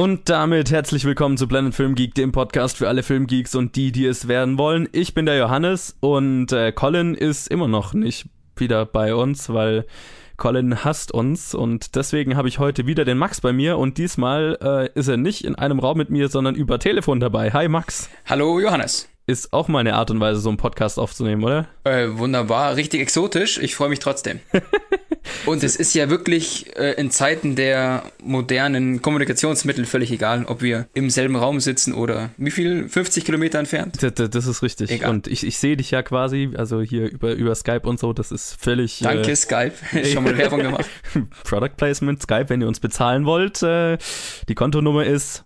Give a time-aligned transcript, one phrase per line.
[0.00, 3.92] Und damit herzlich willkommen zu Planet Film Geek, dem Podcast für alle Filmgeeks und die,
[3.92, 4.88] die es werden wollen.
[4.92, 8.24] Ich bin der Johannes und äh, Colin ist immer noch nicht
[8.56, 9.84] wieder bei uns, weil
[10.38, 14.56] Colin hasst uns und deswegen habe ich heute wieder den Max bei mir und diesmal
[14.62, 17.50] äh, ist er nicht in einem Raum mit mir, sondern über Telefon dabei.
[17.50, 18.08] Hi Max.
[18.24, 19.06] Hallo Johannes.
[19.26, 21.68] Ist auch mal eine Art und Weise, so einen Podcast aufzunehmen, oder?
[21.84, 23.58] Äh, wunderbar, richtig exotisch.
[23.58, 24.40] Ich freue mich trotzdem.
[25.46, 30.88] und es ist ja wirklich äh, in Zeiten der modernen Kommunikationsmittel völlig egal, ob wir
[30.94, 32.88] im selben Raum sitzen oder wie viel?
[32.88, 34.02] 50 Kilometer entfernt?
[34.02, 34.90] Das, das ist richtig.
[34.90, 35.10] Egal.
[35.10, 38.32] Und ich, ich sehe dich ja quasi, also hier über, über Skype und so, das
[38.32, 39.00] ist völlig.
[39.00, 39.74] Danke, äh, Skype.
[40.12, 40.86] Schon mal Werbung gemacht.
[41.44, 43.62] Product Placement, Skype, wenn ihr uns bezahlen wollt.
[43.62, 43.98] Äh,
[44.48, 45.44] die Kontonummer ist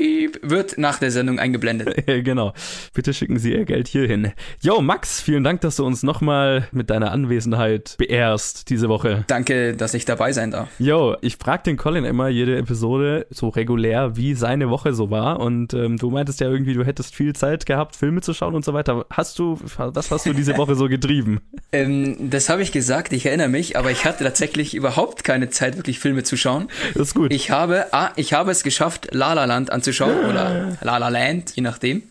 [0.00, 2.06] Piep, wird nach der Sendung eingeblendet.
[2.24, 2.54] genau.
[2.94, 4.32] Bitte schicken Sie Ihr Geld hierhin.
[4.62, 9.24] Jo, Max, vielen Dank, dass du uns nochmal mit deiner Anwesenheit beehrst diese Woche.
[9.26, 10.70] Danke, dass ich dabei sein darf.
[10.78, 15.38] Jo, ich frage den Colin immer jede Episode so regulär, wie seine Woche so war.
[15.38, 18.64] Und ähm, du meintest ja irgendwie, du hättest viel Zeit gehabt, Filme zu schauen und
[18.64, 19.04] so weiter.
[19.10, 21.42] Hast du, was hast du diese Woche so getrieben?
[21.72, 25.76] ähm, das habe ich gesagt, ich erinnere mich, aber ich hatte tatsächlich überhaupt keine Zeit,
[25.76, 26.68] wirklich Filme zu schauen.
[26.94, 27.34] Das ist gut.
[27.34, 31.52] Ich habe, ah, ich habe es geschafft, La La Land anzuschauen oder La La Land,
[31.56, 32.02] je nachdem.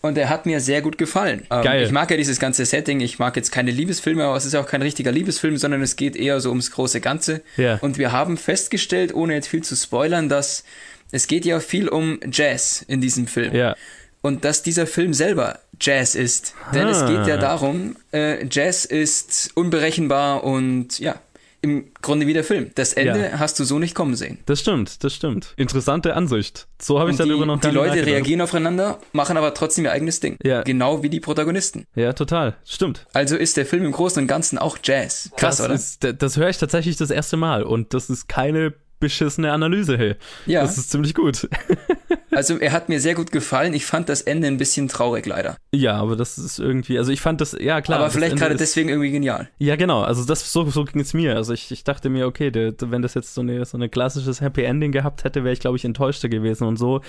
[0.00, 1.44] Und er hat mir sehr gut gefallen.
[1.50, 1.82] Ähm, Geil.
[1.84, 3.00] Ich mag ja dieses ganze Setting.
[3.00, 6.14] Ich mag jetzt keine Liebesfilme, aber es ist auch kein richtiger Liebesfilm, sondern es geht
[6.14, 7.42] eher so ums große Ganze.
[7.56, 7.78] Ja.
[7.80, 10.62] Und wir haben festgestellt, ohne jetzt viel zu spoilern, dass
[11.10, 13.52] es geht ja viel um Jazz in diesem Film.
[13.54, 13.74] Ja.
[14.20, 16.54] Und dass dieser Film selber Jazz ist.
[16.72, 16.90] Denn Ah.
[16.90, 21.16] es geht ja darum, äh, Jazz ist unberechenbar und ja,
[21.60, 22.70] im Grunde wie der Film.
[22.76, 23.38] Das Ende Ja.
[23.38, 24.38] hast du so nicht kommen sehen.
[24.46, 25.54] Das stimmt, das stimmt.
[25.56, 26.68] Interessante Ansicht.
[26.80, 28.08] So habe ich darüber noch die Leute nachgedacht.
[28.10, 30.36] reagieren aufeinander, machen aber trotzdem ihr eigenes Ding.
[30.42, 30.62] Ja.
[30.62, 31.84] Genau wie die Protagonisten.
[31.94, 32.54] Ja, total.
[32.64, 33.06] Stimmt.
[33.12, 35.30] Also ist der Film im Großen und Ganzen auch Jazz.
[35.36, 35.74] Krass, das oder?
[35.74, 39.96] Ist, das das höre ich tatsächlich das erste Mal und das ist keine beschissene Analyse,
[39.96, 40.14] hey.
[40.46, 40.62] Ja.
[40.62, 41.48] Das ist ziemlich gut.
[42.38, 43.74] Also er hat mir sehr gut gefallen.
[43.74, 45.56] Ich fand das Ende ein bisschen traurig leider.
[45.74, 47.98] ja, aber das ist irgendwie, also ich fand das, ja klar.
[47.98, 49.48] aber vielleicht Ende gerade ist- deswegen irgendwie genial.
[49.58, 50.02] Ja, genau.
[50.02, 51.34] Also das so, so ging es mir.
[51.34, 54.40] Also ich, ich dachte mir, okay, der, wenn das jetzt so eine so eine klassisches
[54.40, 56.64] Happy Ending gehabt hätte, wäre ich glaube ich enttäuschter gewesen.
[56.68, 57.00] Und so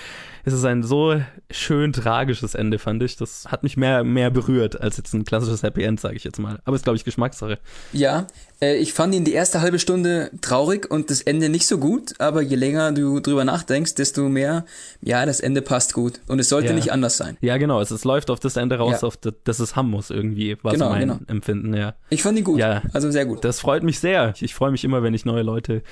[0.44, 1.20] ist es ein so
[1.50, 3.16] schön tragisches Ende, fand ich.
[3.16, 6.38] Das hat mich mehr mehr berührt als jetzt ein klassisches Happy End, sage ich jetzt
[6.40, 6.58] mal.
[6.64, 7.58] Aber ist glaube ich Geschmackssache.
[7.92, 8.26] Ja,
[8.62, 12.42] ich fand ihn die erste halbe Stunde traurig und das Ende nicht so gut, aber
[12.42, 14.64] je länger du drüber nachdenkst, desto mehr,
[15.00, 16.20] ja, das Ende passt gut.
[16.28, 16.74] Und es sollte Ja.
[16.74, 17.36] nicht anders sein.
[17.40, 17.80] Ja, genau.
[17.80, 19.08] Es, es läuft auf das Ende raus, Ja.
[19.08, 21.18] auf das, dass es haben muss irgendwie, war Genau, so mein genau.
[21.26, 21.94] Empfinden, ja.
[22.10, 22.58] Ich fand ihn gut.
[22.58, 22.82] Ja.
[22.92, 23.44] Also sehr gut.
[23.44, 24.32] Das freut mich sehr.
[24.36, 25.82] Ich, ich freue mich immer, wenn ich neue Leute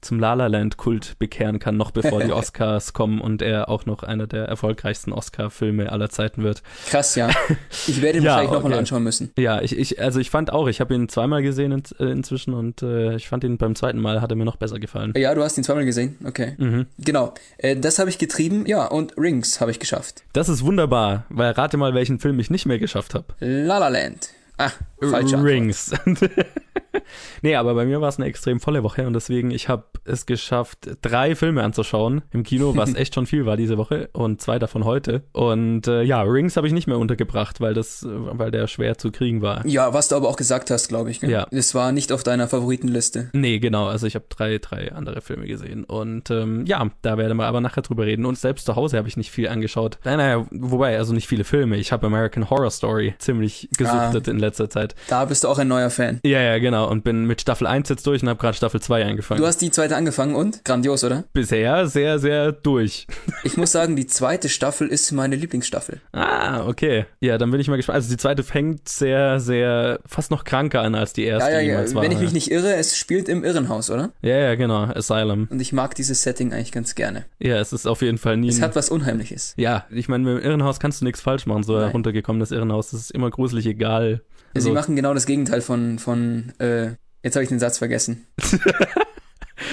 [0.00, 3.86] zum La La Land Kult bekehren kann, noch bevor die Oscars kommen und er auch
[3.86, 6.62] noch einer der erfolgreichsten Oscar-Filme aller Zeiten wird.
[6.88, 7.28] Krass, ja.
[7.86, 8.78] Ich werde ihn Ja, wahrscheinlich nochmal okay.
[8.80, 9.32] anschauen müssen.
[9.38, 12.54] Ja, ich, ich, also ich fand auch, ich habe ihn zweimal gesehen in, äh, inzwischen
[12.54, 15.12] und äh, ich fand ihn beim zweiten Mal hat er mir noch besser gefallen.
[15.16, 16.16] Ja, du hast ihn zweimal gesehen.
[16.24, 16.54] Okay.
[16.58, 16.86] Mhm.
[16.98, 17.34] Genau.
[17.58, 18.66] Äh, das habe ich getrieben.
[18.66, 20.22] Ja, und Rings habe ich geschafft.
[20.32, 23.26] Das ist wunderbar, weil rate mal, welchen Film ich nicht mehr geschafft habe.
[23.40, 24.30] La La Land.
[24.58, 24.70] Ah,
[25.00, 25.42] falsche.
[25.42, 25.92] Rings.
[27.42, 30.26] nee, aber bei mir war es eine extrem volle Woche und deswegen, ich habe es
[30.26, 34.58] geschafft, drei Filme anzuschauen im Kino, was echt schon viel war diese Woche und zwei
[34.58, 35.22] davon heute.
[35.32, 39.10] Und äh, ja, Rings habe ich nicht mehr untergebracht, weil das, weil der schwer zu
[39.10, 39.66] kriegen war.
[39.66, 41.20] Ja, was du aber auch gesagt hast, glaube ich.
[41.20, 41.30] Gell?
[41.30, 41.46] Ja.
[41.50, 43.30] Es war nicht auf deiner Favoritenliste.
[43.32, 43.86] Nee, genau.
[43.86, 45.84] Also ich habe drei, drei andere Filme gesehen.
[45.84, 48.24] Und ähm, ja, da werden wir aber nachher drüber reden.
[48.24, 49.98] Und selbst zu Hause habe ich nicht viel angeschaut.
[50.04, 51.76] Nein, naja, wobei, also nicht viele Filme.
[51.76, 54.94] Ich habe American Horror Story ziemlich gesuchtet in letzter Zeit.
[55.08, 56.20] Da bist du auch ein neuer Fan.
[56.24, 56.87] Ja, ja, genau.
[56.88, 59.40] Und bin mit Staffel 1 jetzt durch und habe gerade Staffel 2 angefangen.
[59.40, 60.64] Du hast die zweite angefangen und?
[60.64, 61.24] Grandios, oder?
[61.32, 63.06] Bisher sehr, sehr durch.
[63.44, 66.00] Ich muss sagen, die zweite Staffel ist meine Lieblingsstaffel.
[66.12, 67.06] Ah, okay.
[67.20, 67.96] Ja, dann bin ich mal gespannt.
[67.96, 71.80] Also die zweite fängt sehr, sehr, fast noch kranker an als die erste Ja, ja,
[71.82, 71.94] ja.
[71.94, 72.02] war.
[72.02, 74.10] Wenn ich mich nicht irre, es spielt im Irrenhaus, oder?
[74.22, 74.84] ja, ja, genau.
[74.84, 75.46] Asylum.
[75.50, 77.24] Und ich mag dieses Setting eigentlich ganz gerne.
[77.38, 78.48] Ja, es ist auf jeden Fall nie.
[78.48, 79.54] Es hat was Unheimliches.
[79.56, 81.62] Ja, ich meine, mit dem Irrenhaus kannst du nichts falsch machen.
[81.62, 81.92] So ein Nein.
[81.92, 84.22] runtergekommenes Irrenhaus, das ist immer gruselig, egal.
[84.60, 88.26] Sie Also- machen genau das Gegenteil von, von äh, jetzt habe ich den Satz vergessen.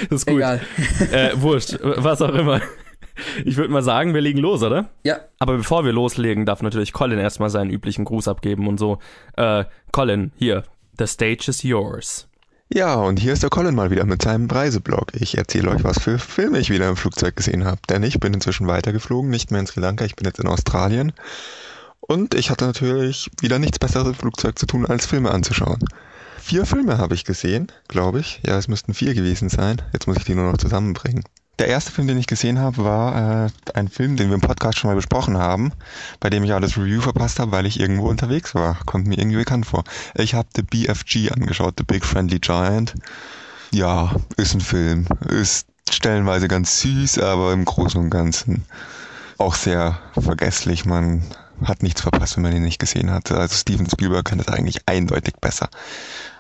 [0.10, 0.38] Das ist gut.
[0.38, 0.62] Egal.
[1.12, 2.60] Äh, wurscht, was auch immer.
[3.46, 4.90] Ich würde mal sagen, wir legen los, oder?
[5.04, 8.98] Ja, Aber bevor wir loslegen, darf natürlich Colin erstmal seinen üblichen Gruß abgeben und so.
[9.38, 10.64] Äh, Colin, hier,
[10.98, 12.28] the stage is yours.
[12.74, 15.14] Ja, und hier ist der Colin mal wieder mit seinem Reiseblog.
[15.14, 17.80] Ich erzähle euch, was für Filme ich wieder im Flugzeug gesehen habe.
[17.90, 21.14] Denn ich bin inzwischen weitergeflogen, nicht mehr in Sri Lanka, ich bin jetzt in Australien.
[22.08, 25.80] Und ich hatte natürlich wieder nichts Besseres im Flugzeug zu tun, als Filme anzuschauen.
[26.40, 28.42] Vier Filme habe ich gesehen, glaube ich.
[28.46, 29.82] Ja, es müssten vier gewesen sein.
[29.94, 31.24] Jetzt muss ich die nur noch zusammenbringen.
[31.58, 34.78] Der erste Film, den ich gesehen habe, war äh, ein Film, den wir im Podcast
[34.78, 35.72] schon mal besprochen haben,
[36.20, 38.78] bei dem ich auch das Review verpasst habe, weil ich irgendwo unterwegs war.
[38.86, 39.84] Kommt mir irgendwie bekannt vor.
[40.16, 42.94] Ich habe The BFG angeschaut, The Big Friendly Giant.
[43.72, 45.08] ja, ist ein Film.
[45.30, 48.66] Ist stellenweise ganz süß, aber im Großen und Ganzen
[49.38, 50.86] auch sehr vergesslich.
[50.86, 51.24] Man
[51.64, 53.32] hat nichts verpasst, wenn man ihn nicht gesehen hat.
[53.32, 55.70] Also Steven Spielberg kann das eigentlich eindeutig besser.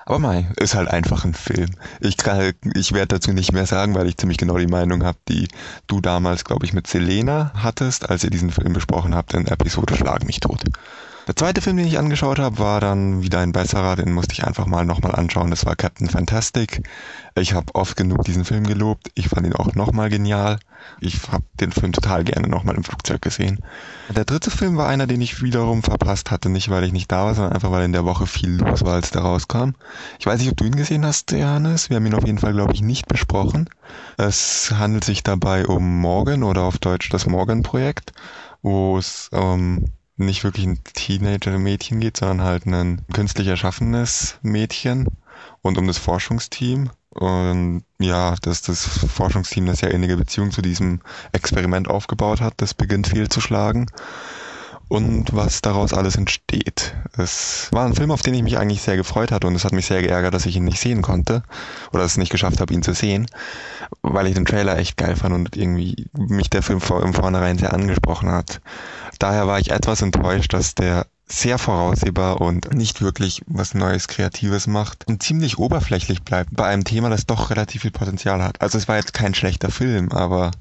[0.05, 1.71] Aber mei, ist halt einfach ein Film.
[1.99, 5.17] Ich, kann, ich werde dazu nicht mehr sagen, weil ich ziemlich genau die Meinung habe,
[5.27, 5.47] die
[5.87, 9.95] du damals, glaube ich, mit Selena hattest, als ihr diesen Film besprochen habt in Episode
[9.95, 10.63] Schlag mich tot.
[11.27, 14.45] Der zweite Film, den ich angeschaut habe, war dann wieder ein besserer, den musste ich
[14.45, 15.49] einfach mal nochmal anschauen.
[15.49, 16.87] Das war Captain Fantastic.
[17.33, 19.09] Ich habe oft genug diesen Film gelobt.
[19.15, 20.59] Ich fand ihn auch nochmal genial.
[21.01, 23.59] Ich habe den Film total gerne nochmal im Flugzeug gesehen.
[24.15, 26.49] Der dritte Film war einer, den ich wiederum verpasst hatte.
[26.49, 28.93] Nicht, weil ich nicht da war, sondern einfach, weil in der Woche viel los war,
[28.93, 29.71] als der rauskam.
[30.19, 31.89] Ich weiß nicht, ob du ihn gesehen hast, Johannes.
[31.89, 33.67] Wir haben ihn auf jeden Fall, glaube ich, nicht besprochen.
[34.17, 38.13] Es handelt sich dabei um Morgan oder auf Deutsch das Morgan-Projekt,
[38.61, 39.85] wo es ähm,
[40.17, 45.07] nicht wirklich ein Teenager-Mädchen geht, sondern halt ein künstlich erschaffenes Mädchen
[45.61, 46.89] und um das Forschungsteam.
[47.09, 51.01] Und ja, dass das Forschungsteam eine sehr innige Beziehung zu diesem
[51.31, 53.87] Experiment aufgebaut hat, das beginnt fehlzuschlagen
[54.87, 56.95] und was daraus alles entsteht.
[57.17, 59.73] Es war ein Film, auf den ich mich eigentlich sehr gefreut hatte und es hat
[59.73, 61.43] mich sehr geärgert, dass ich ihn nicht sehen konnte
[61.91, 63.27] oder es nicht geschafft habe, ihn zu sehen,
[64.01, 67.73] weil ich den Trailer echt geil fand und irgendwie mich der Film im Vornherein sehr
[67.73, 68.61] angesprochen hat.
[69.19, 74.67] Daher war ich etwas enttäuscht, dass der sehr voraussehbar und nicht wirklich was Neues, Kreatives
[74.67, 78.61] macht und ziemlich oberflächlich bleibt bei einem Thema, das doch relativ viel Potenzial hat.
[78.61, 80.51] Also es war jetzt kein schlechter Film, aber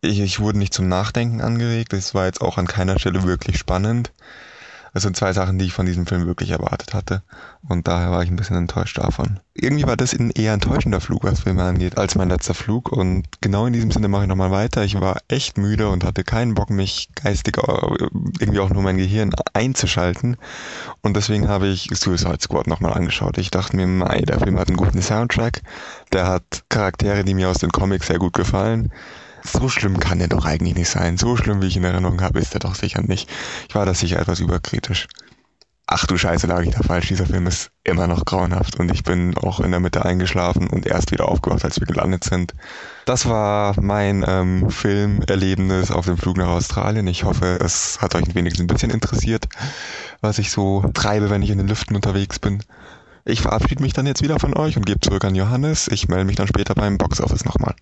[0.00, 1.92] ich, ich wurde nicht zum Nachdenken angeregt.
[1.92, 4.12] Es war jetzt auch an keiner Stelle wirklich spannend.
[4.96, 7.22] Das sind zwei Sachen, die ich von diesem Film wirklich erwartet hatte.
[7.68, 9.40] Und daher war ich ein bisschen enttäuscht davon.
[9.52, 12.90] Irgendwie war das ein eher enttäuschender Flug, was Filme angeht, als mein letzter Flug.
[12.90, 14.84] Und genau in diesem Sinne mache ich nochmal weiter.
[14.84, 18.06] Ich war echt müde und hatte keinen Bock, mich geistig, äh,
[18.40, 20.38] irgendwie auch nur mein Gehirn einzuschalten.
[21.02, 23.36] Und deswegen habe ich Suicide Squad nochmal angeschaut.
[23.36, 25.60] Ich dachte mir, mei, der Film hat einen guten Soundtrack.
[26.14, 28.90] Der hat Charaktere, die mir aus den Comics sehr gut gefallen
[29.46, 31.16] so schlimm kann er doch eigentlich nicht sein.
[31.16, 33.30] So schlimm, wie ich in Erinnerung habe, ist er doch sicher nicht.
[33.68, 35.08] Ich war da sicher etwas überkritisch.
[35.88, 37.06] Ach du Scheiße, lag ich da falsch.
[37.08, 40.84] Dieser Film ist immer noch grauenhaft und ich bin auch in der Mitte eingeschlafen und
[40.84, 42.54] erst wieder aufgewacht, als wir gelandet sind.
[43.04, 47.06] Das war mein ähm, Filmerlebnis auf dem Flug nach Australien.
[47.06, 49.46] Ich hoffe, es hat euch wenigstens ein bisschen interessiert,
[50.20, 52.64] was ich so treibe, wenn ich in den Lüften unterwegs bin.
[53.24, 55.86] Ich verabschiede mich dann jetzt wieder von euch und gebe zurück an Johannes.
[55.86, 57.76] Ich melde mich dann später beim Boxoffice nochmal.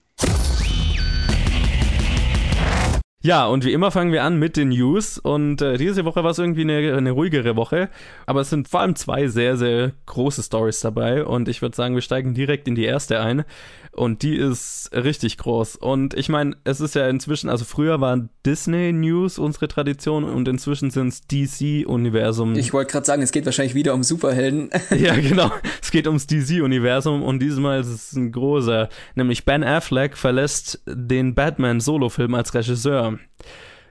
[3.25, 5.17] Ja, und wie immer fangen wir an mit den News.
[5.17, 7.89] Und äh, diese Woche war es irgendwie eine, eine ruhigere Woche.
[8.27, 11.25] Aber es sind vor allem zwei sehr, sehr große Stories dabei.
[11.25, 13.47] Und ich würde sagen, wir steigen direkt in die erste ein.
[13.95, 15.77] Und die ist richtig groß.
[15.77, 20.49] Und ich meine, es ist ja inzwischen, also früher waren Disney News unsere Tradition und
[20.49, 22.57] inzwischen sind es DC-Universum.
[22.57, 24.71] Ich wollte gerade sagen, es geht wahrscheinlich wieder um Superhelden.
[24.99, 25.51] ja, genau.
[25.81, 28.89] Es geht ums DC-Universum und diesmal ist es ein großer.
[29.15, 33.14] Nämlich Ben Affleck verlässt den Batman-Solo-Film als Regisseur.
[33.15, 33.21] Um,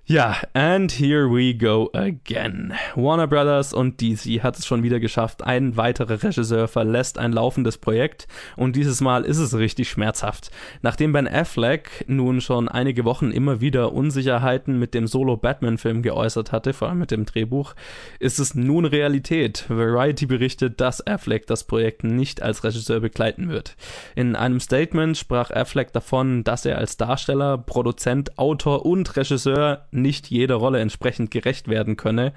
[0.05, 2.73] Ja, and here we go again.
[2.94, 5.45] Warner Brothers und DC hat es schon wieder geschafft.
[5.45, 8.27] Ein weiterer Regisseur verlässt ein laufendes Projekt
[8.57, 10.51] und dieses Mal ist es richtig schmerzhaft.
[10.81, 16.74] Nachdem Ben Affleck nun schon einige Wochen immer wieder Unsicherheiten mit dem Solo-Batman-Film geäußert hatte,
[16.74, 17.74] vor allem mit dem Drehbuch,
[18.19, 19.63] ist es nun Realität.
[19.69, 23.77] Variety berichtet, dass Affleck das Projekt nicht als Regisseur begleiten wird.
[24.17, 30.29] In einem Statement sprach Affleck davon, dass er als Darsteller, Produzent, Autor und Regisseur nicht
[30.29, 32.33] jeder Rolle entsprechend gerecht werden könne,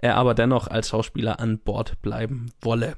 [0.00, 2.96] er aber dennoch als Schauspieler an Bord bleiben wolle.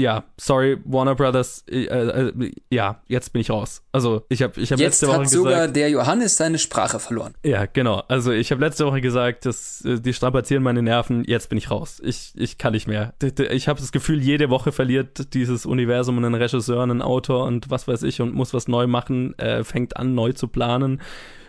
[0.00, 3.82] Ja, sorry, Warner Brothers, äh, äh, ja, jetzt bin ich raus.
[3.92, 5.32] Also, ich habe ich hab letzte Woche gesagt...
[5.32, 7.34] Jetzt hat sogar der Johannes seine Sprache verloren.
[7.44, 8.02] Ja, genau.
[8.08, 11.70] Also, ich habe letzte Woche gesagt, dass, äh, die strapazieren meine Nerven, jetzt bin ich
[11.70, 12.00] raus.
[12.02, 13.12] Ich, ich kann nicht mehr.
[13.50, 17.86] Ich habe das Gefühl, jede Woche verliert dieses Universum einen Regisseur, einen Autor und was
[17.86, 21.02] weiß ich und muss was neu machen, äh, fängt an, neu zu planen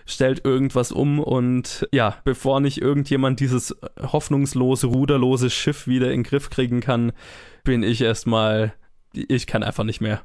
[0.05, 6.23] stellt irgendwas um und ja, bevor nicht irgendjemand dieses hoffnungslose, ruderlose Schiff wieder in den
[6.23, 7.11] Griff kriegen kann,
[7.63, 8.73] bin ich erstmal
[9.13, 10.21] ich kann einfach nicht mehr.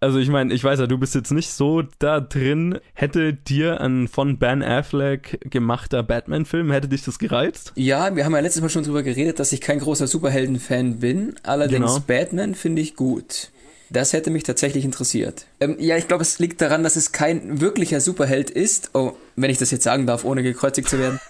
[0.00, 2.80] Also ich meine, ich weiß ja, du bist jetzt nicht so da drin.
[2.94, 7.72] Hätte dir ein von Ben Affleck gemachter Batman-Film, hätte dich das gereizt?
[7.76, 11.36] Ja, wir haben ja letztes Mal schon drüber geredet, dass ich kein großer Superhelden-Fan bin.
[11.44, 12.00] Allerdings genau.
[12.00, 13.51] Batman finde ich gut.
[13.92, 15.44] Das hätte mich tatsächlich interessiert.
[15.60, 18.90] Ähm, ja, ich glaube, es liegt daran, dass es kein wirklicher Superheld ist.
[18.94, 21.20] Oh, wenn ich das jetzt sagen darf, ohne gekreuzigt zu werden.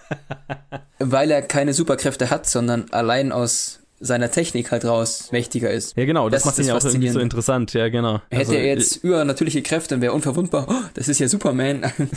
[1.00, 5.96] weil er keine Superkräfte hat, sondern allein aus seiner Technik halt raus mächtiger ist.
[5.96, 8.20] Ja, genau, das, das macht ihn ja auch irgendwie so interessant, ja, genau.
[8.30, 12.08] Hätte also, er jetzt übernatürliche Kräfte und wäre unverwundbar, oh, das ist ja Superman, um,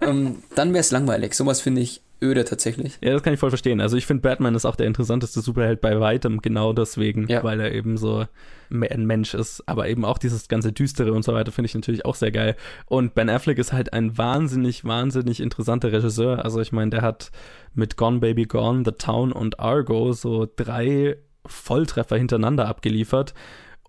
[0.08, 1.34] ähm, dann wäre es langweilig.
[1.34, 2.98] Sowas finde ich öde tatsächlich.
[3.02, 3.80] Ja, das kann ich voll verstehen.
[3.80, 7.42] Also ich finde, Batman ist auch der interessanteste Superheld bei weitem, genau deswegen, Ja.
[7.42, 8.26] weil er eben so
[8.70, 9.62] ein Mensch ist.
[9.66, 12.56] Aber eben auch dieses ganze Düstere und so weiter finde ich natürlich auch sehr geil.
[12.86, 16.44] Und Ben Affleck ist halt ein wahnsinnig, wahnsinnig interessanter Regisseur.
[16.44, 17.30] Also ich meine, der hat
[17.74, 23.34] mit Gone Baby Gone, The Town und Argo so drei Volltreffer hintereinander abgeliefert.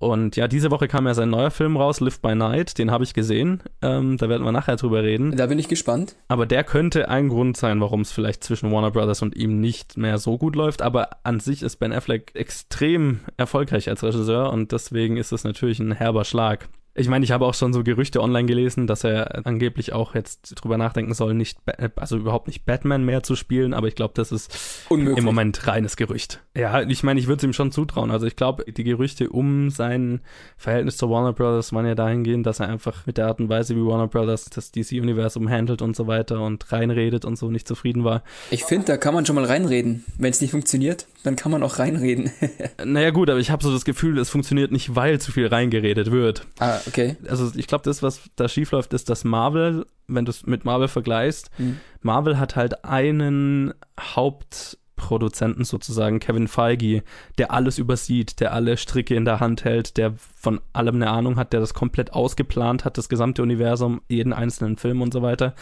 [0.01, 2.79] Und ja, diese Woche kam ja sein neuer Film raus, Live by Night.
[2.79, 3.61] Den habe ich gesehen.
[3.83, 5.37] Ähm, da werden wir nachher drüber reden.
[5.37, 6.15] Da bin ich gespannt.
[6.27, 9.97] Aber der könnte ein Grund sein, warum es vielleicht zwischen Warner Brothers und ihm nicht
[9.97, 10.81] mehr so gut läuft.
[10.81, 15.79] Aber an sich ist Ben Affleck extrem erfolgreich als Regisseur und deswegen ist es natürlich
[15.79, 16.67] ein herber Schlag.
[16.93, 20.55] Ich meine, ich habe auch schon so Gerüchte online gelesen, dass er angeblich auch jetzt
[20.61, 24.13] drüber nachdenken soll, nicht, Ba- also überhaupt nicht Batman mehr zu spielen, aber ich glaube,
[24.15, 25.17] das ist Unmöglich.
[25.19, 26.41] im Moment reines Gerücht.
[26.57, 28.11] Ja, ich meine, ich würde es ihm schon zutrauen.
[28.11, 30.19] Also ich glaube, die Gerüchte um sein
[30.57, 33.73] Verhältnis zu Warner Brothers waren ja dahingehend, dass er einfach mit der Art und Weise,
[33.77, 38.03] wie Warner Brothers das DC-Universum handelt und so weiter und reinredet und so nicht zufrieden
[38.03, 38.21] war.
[38.49, 40.03] Ich finde, da kann man schon mal reinreden.
[40.17, 42.31] Wenn es nicht funktioniert, dann kann man auch reinreden.
[42.83, 46.11] Naja gut, aber ich habe so das Gefühl, es funktioniert nicht, weil zu viel reingeredet
[46.11, 46.45] wird.
[46.59, 47.15] ah, okay.
[47.27, 50.87] Also ich glaube, das, was da schiefläuft, ist, dass Marvel, wenn du es mit Marvel
[50.87, 51.77] vergleichst, Mhm.
[52.01, 57.03] Marvel hat halt einen Hauptproduzenten sozusagen, Kevin Feige,
[57.37, 61.35] der alles übersieht, der alle Stricke in der Hand hält, der von allem eine Ahnung
[61.37, 65.53] hat, der das komplett ausgeplant hat, das gesamte Universum, jeden einzelnen Film und so weiter.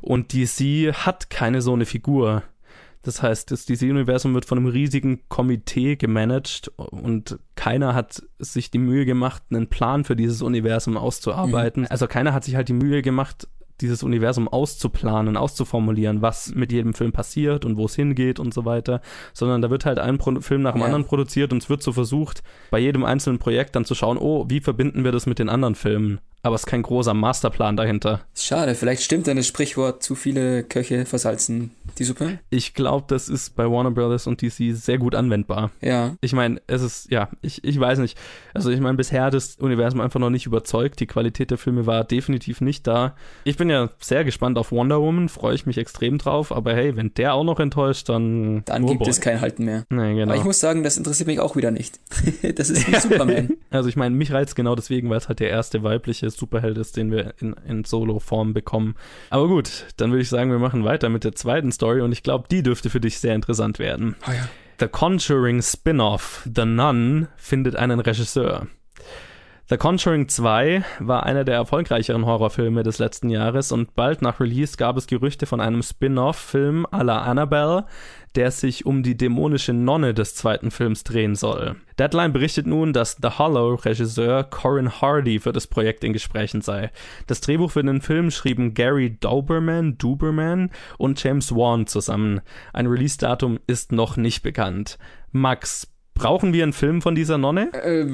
[0.00, 2.42] Und DC hat keine so eine Figur.
[3.04, 8.78] Das heißt, das DC-Universum wird von einem riesigen Komitee gemanagt und keiner hat sich die
[8.78, 11.86] Mühe gemacht, einen Plan für dieses Universum auszuarbeiten.
[11.86, 13.46] Also keiner hat sich halt die Mühe gemacht,
[13.80, 18.64] dieses Universum auszuplanen, auszuformulieren, was mit jedem Film passiert und wo es hingeht und so
[18.64, 19.00] weiter,
[19.32, 20.86] sondern da wird halt ein Pro Film nach dem Ja.
[20.86, 24.46] anderen produziert und es wird so versucht, bei jedem einzelnen Projekt dann zu schauen, oh,
[24.48, 26.20] wie verbinden wir das mit den anderen Filmen?
[26.44, 28.20] Aber es ist kein großer Masterplan dahinter.
[28.36, 32.38] Schade, vielleicht stimmt dann das Sprichwort, zu viele Köche versalzen die Suppe.
[32.50, 35.70] Ich glaube, das ist bei Warner Brothers und DC sehr gut anwendbar.
[35.80, 36.16] Ja.
[36.20, 38.18] Ich meine, es ist, ja, ich, ich weiß nicht.
[38.52, 41.00] Also ich meine, bisher hat das Universum einfach noch nicht überzeugt.
[41.00, 43.16] Die Qualität der Filme war definitiv nicht da.
[43.44, 46.52] Ich bin ja sehr gespannt auf Wonder Woman, freue ich mich extrem drauf.
[46.52, 48.66] Aber hey, wenn der auch noch enttäuscht, dann...
[48.66, 49.08] Dann oh gibt boy.
[49.08, 49.84] es kein Halten mehr.
[49.88, 50.32] Nee, genau.
[50.32, 52.00] Aber ich muss sagen, das interessiert mich auch wieder nicht.
[52.54, 53.50] das ist wie Superman.
[53.70, 56.96] Also ich meine, mich reizt genau deswegen, weil es halt der erste weibliche Superheld ist,
[56.96, 58.94] den wir in, in Solo-Form bekommen.
[59.30, 62.22] Aber gut, dann würde ich sagen, wir machen weiter mit der zweiten Story und ich
[62.22, 64.16] glaube, die dürfte für dich sehr interessant werden.
[64.28, 64.48] Oh ja.
[64.80, 68.66] The Conjuring Spin-off The Nun findet einen Regisseur.
[69.70, 74.76] The Conjuring 2 war einer der erfolgreicheren Horrorfilme des letzten Jahres und bald nach Release
[74.76, 77.86] gab es Gerüchte von einem Spin-off-Film à la Annabelle,
[78.34, 81.76] der sich um die dämonische Nonne des zweiten Films drehen soll.
[81.98, 86.90] Deadline berichtet nun, dass The Hollow-Regisseur Corin Hardy für das Projekt in Gesprächen sei.
[87.26, 92.40] Das Drehbuch für den Film schrieben Gary Dauberman, Duberman und James Wan zusammen.
[92.72, 94.98] Ein Release-Datum ist noch nicht bekannt.
[95.30, 97.72] Max, brauchen wir einen Film von dieser Nonne?
[97.72, 98.08] Äh,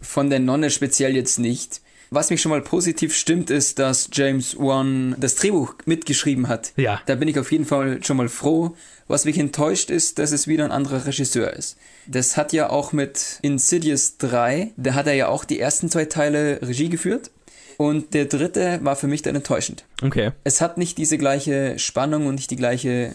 [0.00, 1.82] von der Nonne speziell jetzt nicht.
[2.14, 6.72] Was mich schon mal positiv stimmt, ist, dass James Wan das Drehbuch mitgeschrieben hat.
[6.76, 7.00] Ja.
[7.06, 8.76] Da bin ich auf jeden Fall schon mal froh.
[9.08, 11.76] Was mich enttäuscht ist, dass es wieder ein anderer Regisseur ist.
[12.06, 16.04] Das hat ja auch mit Insidious 3, da hat er ja auch die ersten zwei
[16.04, 17.32] Teile Regie geführt.
[17.78, 19.84] Und der dritte war für mich dann enttäuschend.
[20.00, 20.30] Okay.
[20.44, 23.10] Es hat nicht diese gleiche Spannung und nicht die gleiche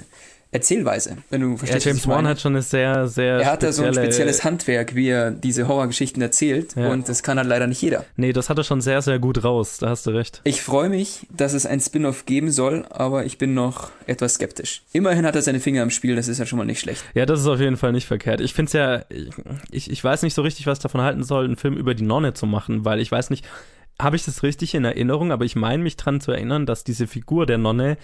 [0.52, 1.78] Erzählweise, wenn du Ja, verstehst.
[1.78, 4.06] was James ich Wan hat schon eine sehr, sehr Er hat da so ein spezielle-
[4.12, 6.76] spezielles Handwerk, wie er diese Horrorgeschichten erzählt.
[6.76, 6.90] Ja.
[6.90, 8.06] Und das kann halt leider nicht jeder.
[8.16, 9.78] Nee, das hat er schon sehr, sehr gut raus.
[9.78, 10.42] Da hast du recht.
[10.46, 14.82] Ich freue mich, dass es ein Spin-off geben soll, aber ich bin noch etwas skeptisch.
[14.92, 17.04] Immerhin hat er seine Finger im Spiel, das ist ja schon mal nicht schlecht.
[17.14, 18.42] Ja, das ist auf jeden Fall nicht verkehrt.
[18.42, 19.04] Ich finde es ja,
[19.70, 22.34] ich, ich weiß nicht so richtig, was davon halten soll, einen Film über die Nonne
[22.34, 23.46] zu machen, weil ich weiß nicht,
[24.02, 27.06] habe ich das richtig in Erinnerung, aber ich meine mich dran zu erinnern, dass diese
[27.06, 27.98] Figur der Nonne,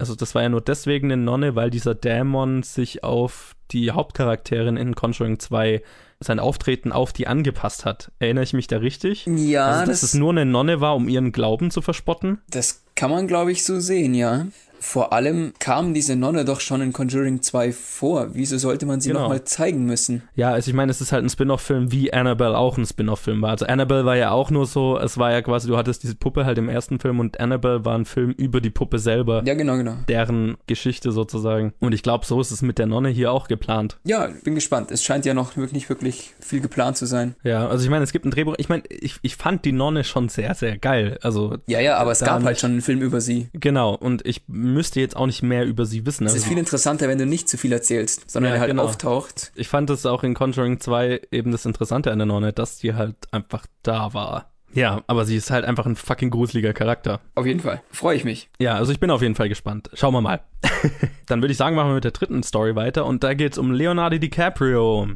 [0.00, 4.76] also das war ja nur deswegen eine Nonne, weil dieser Dämon sich auf die Hauptcharakterin
[4.76, 5.82] in Conjuring 2
[6.18, 8.10] sein Auftreten auf die angepasst hat.
[8.18, 9.26] Erinnere ich mich da richtig?
[9.26, 12.40] Ja, also, dass es nur eine Nonne war, um ihren Glauben zu verspotten?
[12.48, 14.46] das kann man, glaube ich, so sehen, ja.
[14.80, 18.28] Vor allem kam diese Nonne doch schon in Conjuring 2 vor.
[18.32, 19.22] Wieso sollte man sie Genau.
[19.22, 20.22] nochmal zeigen müssen?
[20.34, 23.50] Ja, also ich meine, es ist halt ein Spin-off-Film, wie Annabelle auch ein Spin-off-Film war.
[23.50, 26.46] Also Annabelle war ja auch nur so, es war ja quasi, du hattest diese Puppe
[26.46, 29.76] halt im ersten Film und Annabelle war ein Film über die Puppe selber, Ja, genau,
[29.76, 29.94] genau.
[30.08, 31.72] deren Geschichte sozusagen.
[31.80, 33.98] Und ich glaube, so ist es mit der Nonne hier auch geplant.
[34.04, 34.90] Ja, bin gespannt.
[34.90, 37.34] Es scheint ja noch wirklich, wirklich viel geplant zu sein.
[37.42, 40.04] Ja, also ich meine, es gibt ein Drehbuch, ich meine, ich, ich fand die Nonne
[40.04, 41.18] schon sehr, sehr geil.
[41.22, 43.48] Also Ja, ja, aber es gab halt schon einen Film über sie.
[43.52, 46.24] genau, und ich müsste jetzt auch nicht mehr über sie wissen.
[46.26, 48.70] Es Also ist viel interessanter, wenn du nicht zu viel erzählst, sondern Ja, er halt
[48.70, 48.84] genau.
[48.84, 49.52] auftaucht.
[49.54, 52.94] ich fand es auch in Conjuring 2 eben das Interessante an der Nonne, dass die
[52.94, 54.46] halt einfach da war.
[54.72, 57.20] Ja, aber sie ist halt einfach ein fucking gruseliger Charakter.
[57.34, 57.82] Auf jeden Fall.
[57.90, 58.50] Freue ich mich.
[58.60, 59.90] Ja, also ich bin auf jeden Fall gespannt.
[59.94, 60.42] Schauen wir mal.
[61.26, 63.58] Dann würde ich sagen, machen wir mit der dritten Story weiter und da geht es
[63.58, 65.08] um Leonardo DiCaprio.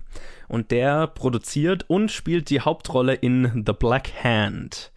[0.48, 4.90] Und der produziert und spielt die Hauptrolle in The Black Hand.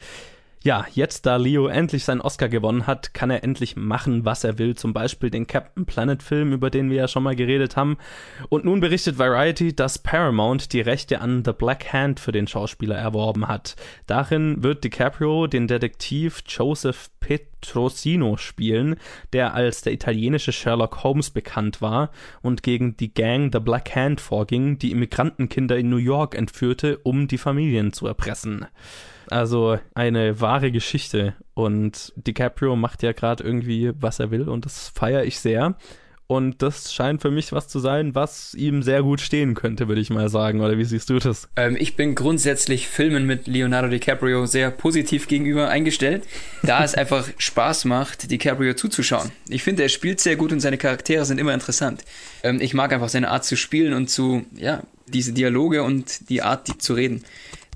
[0.68, 4.58] Ja, jetzt da Leo endlich seinen Oscar gewonnen hat, kann er endlich machen, was er
[4.58, 4.76] will.
[4.76, 7.98] Zum Beispiel den Captain Planet Film, über den wir ja schon mal geredet haben.
[8.50, 12.98] Und nun berichtet Variety, dass Paramount die Rechte an The Black Hand für den Schauspieler
[12.98, 13.78] erworben hat.
[14.08, 18.98] Darin wird DiCaprio den Detektiv Joseph Petrosino spielen,
[19.32, 24.20] der als der italienische Sherlock Holmes bekannt war und gegen die Gang The Black Hand
[24.20, 28.66] vorging, die Immigrantenkinder in New York entführte, um die Familien zu erpressen.
[29.32, 31.36] Also eine wahre Geschichte.
[31.54, 35.76] Und DiCaprio macht ja gerade irgendwie, was er will, und das feiere ich sehr.
[36.30, 40.02] Und das scheint für mich was zu sein, was ihm sehr gut stehen könnte, würde
[40.02, 40.60] ich mal sagen.
[40.60, 41.48] Oder wie siehst du das?
[41.56, 46.28] Ähm, ich bin grundsätzlich Filmen mit Leonardo DiCaprio sehr positiv gegenüber eingestellt,
[46.64, 49.32] da es einfach Spaß macht, DiCaprio zuzuschauen.
[49.48, 52.04] Ich finde, er spielt sehr gut und seine Charaktere sind immer interessant.
[52.44, 56.42] Ähm, ich mag einfach seine Art zu spielen und zu, ja, diese Dialoge und die
[56.42, 57.24] Art, die zu reden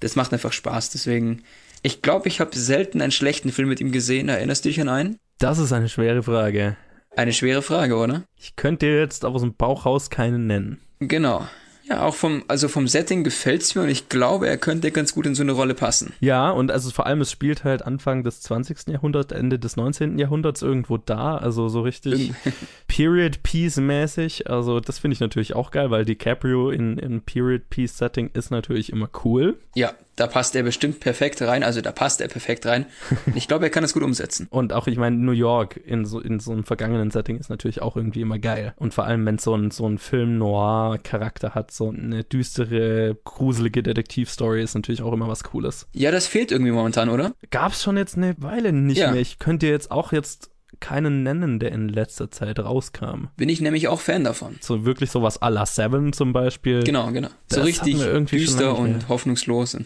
[0.01, 0.89] das macht einfach Spaß.
[0.89, 1.43] Deswegen,
[1.81, 4.27] ich glaube, ich habe selten einen schlechten Film mit ihm gesehen.
[4.27, 5.17] Erinnerst du dich an einen?
[5.39, 6.75] Das ist eine schwere Frage.
[7.15, 8.23] Eine schwere Frage, oder?
[8.35, 10.81] Ich könnte dir jetzt aus dem Bauch raus keinen nennen.
[10.99, 11.47] Genau.
[11.91, 15.25] Ja, auch vom, also vom Setting gefällt's mir und ich glaube, er könnte ganz gut
[15.25, 16.13] in so eine Rolle passen.
[16.21, 18.87] Ja, und also vor allem, es spielt halt Anfang des 20.
[18.87, 20.17] Jahrhunderts, Ende des 19.
[20.17, 22.31] Jahrhunderts irgendwo da, also so richtig
[22.87, 24.49] Period Piece mäßig.
[24.49, 28.51] Also das finde ich natürlich auch geil, weil DiCaprio in, in Period Piece Setting ist
[28.51, 29.57] natürlich immer cool.
[29.75, 31.63] Ja, da passt er bestimmt perfekt rein.
[31.63, 32.85] Also da passt er perfekt rein.
[33.35, 34.47] Ich glaube, er kann es gut umsetzen.
[34.49, 37.81] Und auch, ich meine, New York in so, in so einem vergangenen Setting ist natürlich
[37.81, 38.73] auch irgendwie immer geil.
[38.75, 43.83] Und vor allem, wenn es so ein, so ein Film-Noir-Charakter hat, so eine düstere, gruselige
[43.83, 45.87] Detektivstory, ist natürlich auch immer was Cooles.
[45.93, 47.33] Ja, das fehlt irgendwie momentan, oder?
[47.49, 49.11] Gab's schon jetzt eine Weile nicht ja.
[49.11, 49.21] mehr.
[49.21, 53.27] Ich könnte jetzt auch jetzt keinen nennen, der in letzter Zeit rauskam.
[53.37, 54.57] Bin ich nämlich auch Fan davon.
[54.61, 56.83] So wirklich sowas à la Seven zum Beispiel.
[56.83, 57.29] Genau, genau.
[57.47, 59.77] So das richtig düster und hoffnungslos.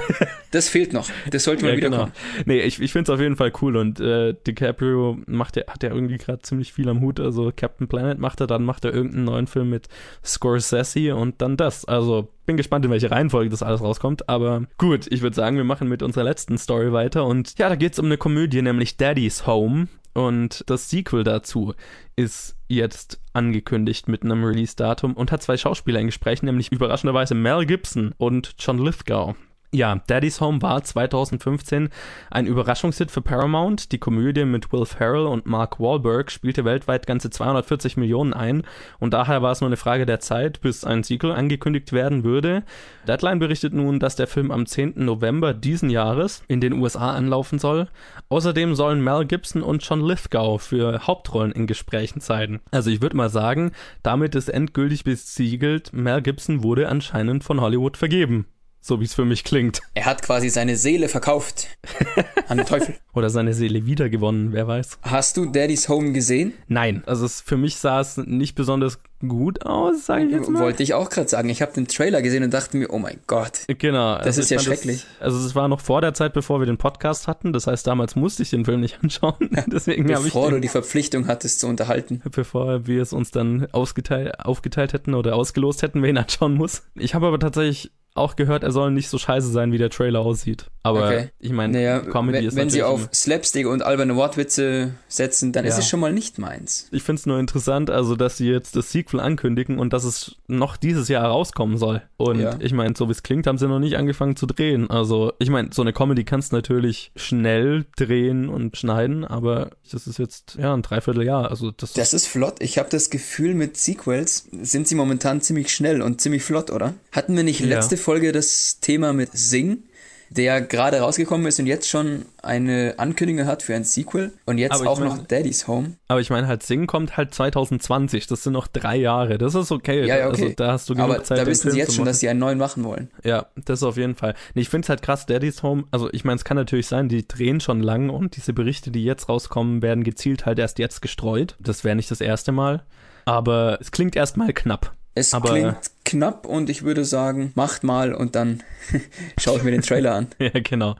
[0.50, 1.08] das fehlt noch.
[1.30, 2.02] Das sollte mal ja, wieder genau.
[2.02, 2.12] kommen.
[2.46, 5.82] Nee, ich, ich finde es auf jeden Fall cool und äh, DiCaprio macht ja, hat
[5.82, 7.18] ja irgendwie gerade ziemlich viel am Hut.
[7.20, 9.88] Also Captain Planet macht er, dann macht er irgendeinen neuen Film mit
[10.24, 11.84] Scorsese und dann das.
[11.84, 14.28] Also bin gespannt, in welche Reihenfolge das alles rauskommt.
[14.28, 17.24] Aber gut, ich würde sagen, wir machen mit unserer letzten Story weiter.
[17.24, 19.88] Und ja, da geht es um eine Komödie, nämlich Daddy's Home.
[20.14, 21.74] Und das Sequel dazu
[22.16, 27.66] ist jetzt angekündigt mit einem Release-Datum und hat zwei Schauspieler in Gesprächen, nämlich überraschenderweise Mel
[27.66, 29.34] Gibson und John Lithgow.
[29.74, 31.88] Ja, Daddy's Home war 2015
[32.30, 33.90] ein Überraschungshit für Paramount.
[33.90, 38.62] Die Komödie mit Will Ferrell und Mark Wahlberg spielte weltweit ganze 240 Millionen ein
[39.00, 42.62] und daher war es nur eine Frage der Zeit, bis ein Sequel angekündigt werden würde.
[43.08, 44.92] Deadline berichtet nun, dass der Film am 10.
[44.94, 47.88] November diesen Jahres in den USA anlaufen soll.
[48.28, 52.60] Außerdem sollen Mel Gibson und John Lithgow für Hauptrollen in Gesprächen sein.
[52.70, 53.72] Also ich würde mal sagen,
[54.04, 58.46] damit ist endgültig besiegelt, Mel Gibson wurde anscheinend von Hollywood vergeben
[58.84, 59.80] so wie es für mich klingt.
[59.94, 61.68] Er hat quasi seine Seele verkauft
[62.48, 62.96] an den Teufel.
[63.14, 64.98] Oder seine Seele wiedergewonnen, wer weiß.
[65.00, 66.52] Hast du Daddy's Home gesehen?
[66.68, 70.62] Nein, also es, für mich sah es nicht besonders gut aus, sage ich jetzt mal.
[70.62, 71.48] Wollte ich auch gerade sagen.
[71.48, 73.60] Ich habe den Trailer gesehen und dachte mir, oh mein Gott.
[73.66, 74.16] Genau.
[74.18, 75.06] Das also ist ja schrecklich.
[75.18, 77.52] Das, also es war noch vor der Zeit, bevor wir den Podcast hatten.
[77.52, 79.50] Das heißt, damals musste ich den Film nicht anschauen.
[79.66, 82.22] Deswegen habe ich Bevor du die Verpflichtung hattest zu unterhalten.
[82.30, 86.82] Bevor wir es uns dann ausgeteilt, aufgeteilt hätten oder ausgelost hätten, wer ihn anschauen muss.
[86.94, 90.20] Ich habe aber tatsächlich auch gehört, er soll nicht so scheiße sein, wie der Trailer
[90.20, 90.66] aussieht.
[90.84, 91.30] Aber okay.
[91.40, 95.64] ich meine, naja, Comedy wenn, ist Wenn sie auf Slapstick und alberne Wortwitze setzen, dann
[95.64, 95.70] ja.
[95.70, 96.88] ist es schon mal nicht meins.
[96.92, 100.36] Ich finde es nur interessant, also dass sie jetzt das Sequel ankündigen und dass es
[100.46, 102.02] noch dieses Jahr rauskommen soll.
[102.16, 102.56] Und ja.
[102.60, 104.90] ich meine, so wie es klingt, haben sie noch nicht angefangen zu drehen.
[104.90, 110.06] Also ich meine, so eine Comedy kannst du natürlich schnell drehen und schneiden, aber das
[110.06, 111.50] ist jetzt ja ein Dreivierteljahr.
[111.50, 112.56] Also das, das ist flott.
[112.60, 116.94] Ich habe das Gefühl, mit Sequels sind sie momentan ziemlich schnell und ziemlich flott, oder?
[117.12, 118.00] Hatten wir nicht letzte ja.
[118.00, 119.84] Folge das Thema mit Sing,
[120.30, 124.84] der gerade rausgekommen ist und jetzt schon eine Ankündigung hat für ein Sequel und jetzt
[124.84, 125.94] auch mein, noch Daddy's Home.
[126.08, 129.70] Aber ich meine halt, Sing kommt halt 2020, das sind noch drei Jahre, das ist
[129.70, 130.06] okay.
[130.06, 130.42] Ja, ja okay.
[130.42, 131.38] Also, da hast du genug aber Zeit.
[131.38, 133.10] Da wissen sie jetzt schon, dass sie einen neuen machen wollen.
[133.22, 134.34] Ja, das auf jeden Fall.
[134.54, 137.08] Nee, ich finde es halt krass, Daddy's Home, also ich meine, es kann natürlich sein,
[137.08, 141.02] die drehen schon lang und diese Berichte, die jetzt rauskommen, werden gezielt halt erst jetzt
[141.02, 141.56] gestreut.
[141.60, 142.82] Das wäre nicht das erste Mal.
[143.24, 144.92] Aber es klingt erstmal knapp.
[145.14, 148.62] Es aber klingt knapp und ich würde sagen, macht mal und dann
[149.38, 150.28] schaue ich mir den Trailer an.
[150.38, 150.96] ja, genau.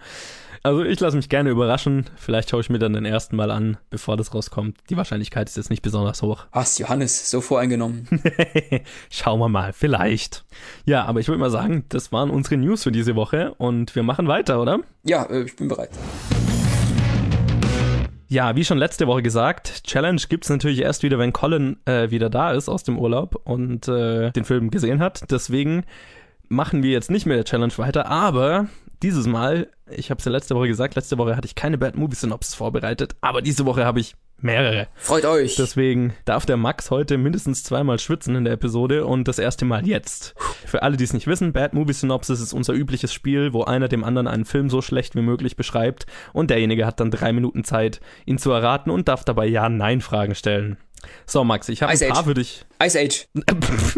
[0.66, 2.06] Also ich lasse mich gerne überraschen.
[2.16, 4.78] Vielleicht schaue ich mir dann den ersten Mal an, bevor das rauskommt.
[4.88, 6.46] Die Wahrscheinlichkeit ist jetzt nicht besonders hoch.
[6.52, 8.08] Was, Johannes, so voreingenommen.
[9.10, 10.46] Schauen wir mal, vielleicht.
[10.86, 14.02] Ja, aber ich würde mal sagen, das waren unsere News für diese Woche und wir
[14.02, 14.80] machen weiter, oder?
[15.04, 15.90] Ja, äh, ich bin bereit.
[18.28, 22.30] Ja, wie schon letzte Woche gesagt, Challenge gibt's natürlich erst wieder, wenn Colin äh, wieder
[22.30, 25.30] da ist aus dem Urlaub und äh, den Film gesehen hat.
[25.30, 25.84] Deswegen
[26.48, 28.68] machen wir jetzt nicht mehr der Challenge weiter, aber
[29.02, 31.96] dieses Mal, ich habe es ja letzte Woche gesagt, letzte Woche hatte ich keine Bad
[31.96, 34.86] Movie Synopsis vorbereitet, aber diese Woche habe ich mehrere.
[34.94, 35.56] Freut euch.
[35.56, 39.86] Deswegen darf der Max heute mindestens zweimal schwitzen in der Episode und das erste Mal
[39.86, 40.34] jetzt.
[40.66, 43.88] Für alle, die es nicht wissen, Bad Movie Synopsis ist unser übliches Spiel, wo einer
[43.88, 47.64] dem anderen einen Film so schlecht wie möglich beschreibt und derjenige hat dann drei Minuten
[47.64, 50.76] Zeit, ihn zu erraten und darf dabei Ja-Nein-Fragen stellen.
[51.26, 52.24] So, Max, ich habe ein paar Age.
[52.24, 52.64] für dich.
[52.82, 53.26] Ice Age.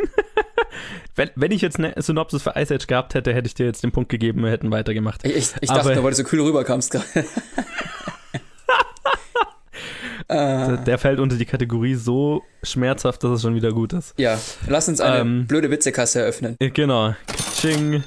[1.15, 3.83] Wenn, wenn ich jetzt eine Synopsis für Ice Age gehabt hätte, hätte ich dir jetzt
[3.83, 5.25] den Punkt gegeben, wir hätten weitergemacht.
[5.25, 7.07] Ich, ich, ich Aber- dachte nur, weil du so kühl rüberkamst gerade.
[10.29, 14.15] Der, der fällt unter die Kategorie so schmerzhaft, dass es schon wieder gut ist.
[14.19, 15.47] ja, lass uns eine Ähm.
[15.47, 16.57] blöde Witzekasse eröffnen.
[16.59, 17.15] Äh, Genau.
[17.55, 18.03] Ching.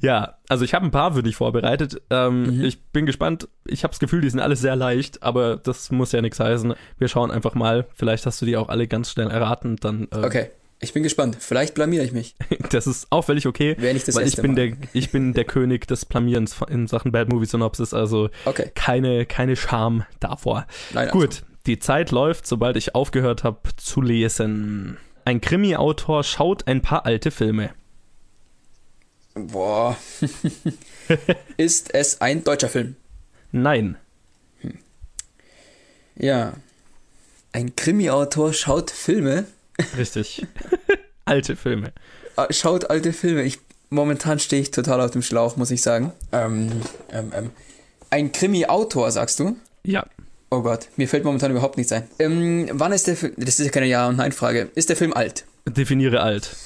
[0.00, 2.00] Ja, also ich habe ein paar für dich vorbereitet.
[2.10, 2.64] Ähm, Mhm.
[2.64, 3.48] Ich bin gespannt.
[3.64, 6.74] Ich habe das Gefühl, die sind alle sehr leicht, aber das muss ja nichts heißen.
[6.98, 7.86] Wir schauen einfach mal.
[7.94, 9.76] Vielleicht hast du die auch alle ganz schnell erraten.
[9.76, 11.36] Dann, äh, Okay, ich bin gespannt.
[11.40, 12.36] Vielleicht blamiere ich mich.
[12.70, 13.74] das ist auch völlig okay.
[13.78, 14.70] Wäre nicht das weil ich bin Mal.
[14.70, 17.92] der, ich bin der König des Blamierens in Sachen Bad Movie Synopsis.
[17.92, 20.66] Also Okay, keine, keine Scham davor.
[20.92, 21.10] nein.
[21.10, 24.96] Gut, die Zeit läuft, sobald ich aufgehört habe zu lesen.
[25.24, 27.70] Ein Krimi-Autor schaut ein paar alte Filme.
[29.34, 29.96] Boah.
[31.56, 32.96] Ist es ein deutscher Film?
[33.52, 33.96] Nein.
[36.16, 36.54] Ja.
[37.52, 39.46] Ein Krimi-Autor schaut Filme.
[39.96, 40.46] Richtig.
[41.24, 41.92] alte Filme.
[42.36, 43.42] Ah, Schaut alte Filme.
[43.42, 43.58] Ich,
[43.90, 46.12] momentan stehe ich total auf dem Schlauch, muss ich sagen.
[46.32, 46.70] Ähm,
[47.12, 47.50] ähm, ähm.
[48.10, 49.56] Ein Krimi-Autor, sagst du?
[49.84, 50.06] Ja.
[50.50, 52.04] Oh Gott, mir fällt momentan überhaupt nichts ein.
[52.18, 53.34] Ähm, wann ist der Film?
[53.36, 54.70] Das ist ja keine Ja- und Nein-Frage.
[54.74, 55.44] Ist der Film alt?
[55.66, 56.56] Definiere alt.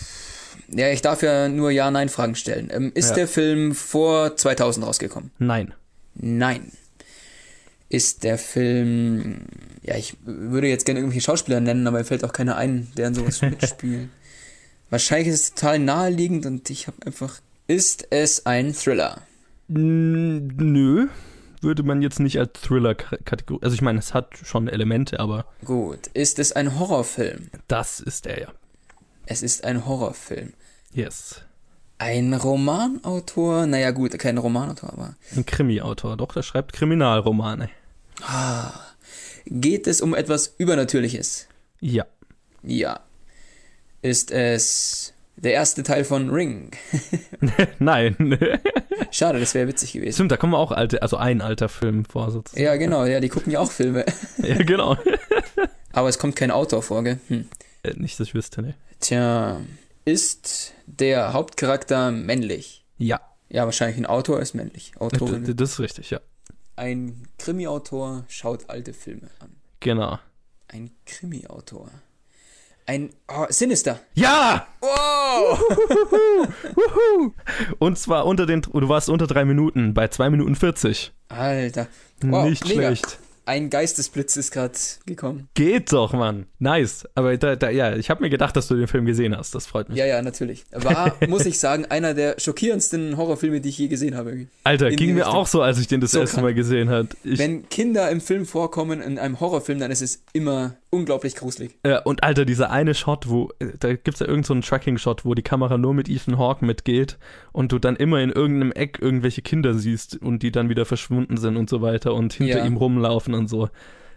[0.69, 2.71] Ja, ich darf ja nur Ja-Nein-Fragen stellen.
[2.73, 3.17] Ähm, ist Ja.
[3.17, 5.33] der Film vor 2000 rausgekommen?
[5.39, 5.75] Nein.
[6.15, 6.71] Nein.
[7.93, 9.43] Ist der Film.
[9.83, 13.09] Ja, ich würde jetzt gerne irgendwelche Schauspieler nennen, aber mir fällt auch keiner ein, der
[13.09, 14.09] in sowas mitspielt.
[14.89, 17.41] Wahrscheinlich ist es total naheliegend und ich habe einfach.
[17.67, 19.21] Ist es ein Thriller?
[19.69, 21.09] Nö.
[21.61, 23.63] Würde man jetzt nicht als Thriller-Kategorie.
[23.63, 26.09] Also ich meine, es hat schon Elemente, aber Gut.
[26.15, 27.51] Ist es ein Horrorfilm?
[27.69, 28.49] das ist er ja.
[29.27, 30.55] Es ist ein Horrorfilm.
[30.93, 31.43] Yes.
[31.99, 33.67] Ein Romanautor?
[33.67, 35.15] Naja, gut, kein Romanautor, aber.
[35.37, 36.17] Ein Krimi-Autor.
[36.17, 37.69] Doch, der schreibt Kriminalromane.
[39.47, 41.47] Geht es um etwas Übernatürliches?
[41.81, 42.07] Ja.
[42.63, 43.01] Ja.
[44.03, 46.71] Ist es der erste Teil von Ring?
[47.79, 48.17] Nein.
[49.11, 50.15] Schade, das wäre witzig gewesen.
[50.15, 52.63] Stimmt, da kommen auch alte, also ein alter Film vor sozusagen.
[52.65, 54.05] Ja, genau, ja, die gucken ja auch Filme.
[54.39, 54.97] Ja, genau.
[55.93, 57.19] Aber es kommt kein Autor vor, gell?
[57.29, 57.49] Hm.
[57.83, 58.75] Äh, Nicht, dass ich wüsste, ne.
[59.01, 59.61] Tja,
[60.05, 62.85] ist der Hauptcharakter männlich?
[62.99, 63.21] Ja.
[63.51, 64.93] Ja, wahrscheinlich ein Autor ist männlich.
[64.93, 65.57] D- Autorin.
[65.57, 66.21] Das ist richtig, ja.
[66.77, 69.51] Ein Krimi-Autor schaut alte Filme an.
[69.81, 70.19] Genau.
[70.69, 71.91] Ein Krimi-Autor.
[72.87, 74.01] Ein oh, Sinister.
[74.15, 74.67] Ja!
[74.81, 75.61] Wow!
[77.79, 81.13] Und zwar unter den, du warst unter drei Minuten, bei zwei Minuten 40.
[81.29, 81.87] Alter.
[82.23, 82.95] Wow, Nicht mega.
[82.95, 83.19] schlecht.
[83.45, 85.49] Ein Geistesblitz ist gerade gekommen.
[85.55, 86.47] Geht doch, Mann.
[86.61, 87.09] Nice.
[87.15, 89.55] Aber da, da, ja, ich habe mir gedacht, dass du den Film gesehen hast.
[89.55, 89.99] Das freut mich.
[89.99, 90.65] Ja, ja, natürlich.
[90.71, 94.47] War, muss ich sagen, einer der schockierendsten Horrorfilme, die ich je gesehen habe.
[94.65, 95.35] Alter, in ging mir Richtung.
[95.35, 96.47] auch so, als ich den das So erste krank.
[96.47, 97.09] Mal gesehen habe.
[97.25, 101.73] Wenn Kinder im Film vorkommen, in einem Horrorfilm, dann ist es immer unglaublich gruselig.
[101.83, 105.25] äh, und Alter, dieser eine Shot, wo, äh, da gibt's ja irgendeinen so einen Tracking-Shot,
[105.25, 107.19] wo die Kamera nur mit Ethan Hawke mitgeht
[107.53, 111.37] und du dann immer in irgendeinem Eck irgendwelche Kinder siehst und die dann wieder verschwunden
[111.39, 112.65] sind und so weiter und hinter Ja.
[112.67, 113.69] ihm rumlaufen und so.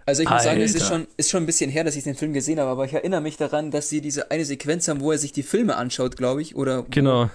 [0.05, 0.95] Also ich muss sagen, es ist Alter.
[0.95, 3.21] schon, ist schon ein bisschen her, dass ich den Film gesehen habe, aber ich erinnere
[3.21, 6.43] mich daran, dass sie diese eine Sequenz haben, wo er sich die Filme anschaut, glaube
[6.43, 7.29] ich, oder wo, Genau.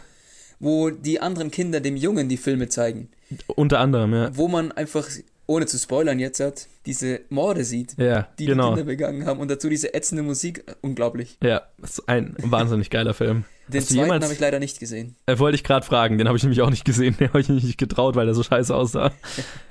[0.61, 3.09] wo die anderen Kinder dem Jungen die Filme zeigen.
[3.49, 4.37] Unter anderem, ja.
[4.37, 5.07] Wo man einfach,
[5.51, 8.71] ohne zu spoilern jetzt, hat, diese Morde sieht, Ja, die genau.
[8.71, 11.39] die Kinder begangen haben und dazu diese ätzende Musik, äh, unglaublich.
[11.43, 13.45] Ja, ist ein wahnsinnig geiler Film.
[13.71, 15.17] Den Hast zweiten habe ich leider nicht gesehen.
[15.27, 17.49] Äh, wollte ich gerade fragen, den habe ich nämlich auch nicht gesehen, den habe ich
[17.49, 19.13] mich nicht getraut, weil der so scheiße aussah.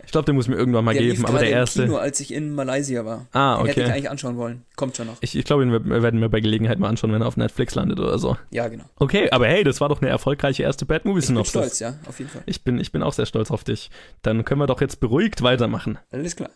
[0.06, 1.84] Ich glaube, den muss ich mir irgendwann mal der geben, aber der erste.
[1.84, 3.28] im Kino, als ich in Malaysia war.
[3.32, 3.94] Ah, Den hätte ich okay.
[3.94, 4.64] eigentlich anschauen wollen.
[4.76, 5.18] Kommt schon noch.
[5.22, 7.76] Ich, ich glaube, den wir- werden wir bei Gelegenheit mal anschauen, wenn er auf Netflix
[7.76, 8.36] landet oder so.
[8.50, 8.86] Ja, genau.
[8.96, 11.52] Okay, aber hey, das war doch eine erfolgreiche erste Bad Movie Ich bin Synopsis.
[11.52, 12.42] stolz, ja, auf jeden Fall.
[12.48, 13.92] Ich bin, ich bin auch sehr stolz auf dich.
[14.24, 16.00] Dann können wir doch jetzt beruhigt weitermachen.
[16.12, 16.50] Alles klar.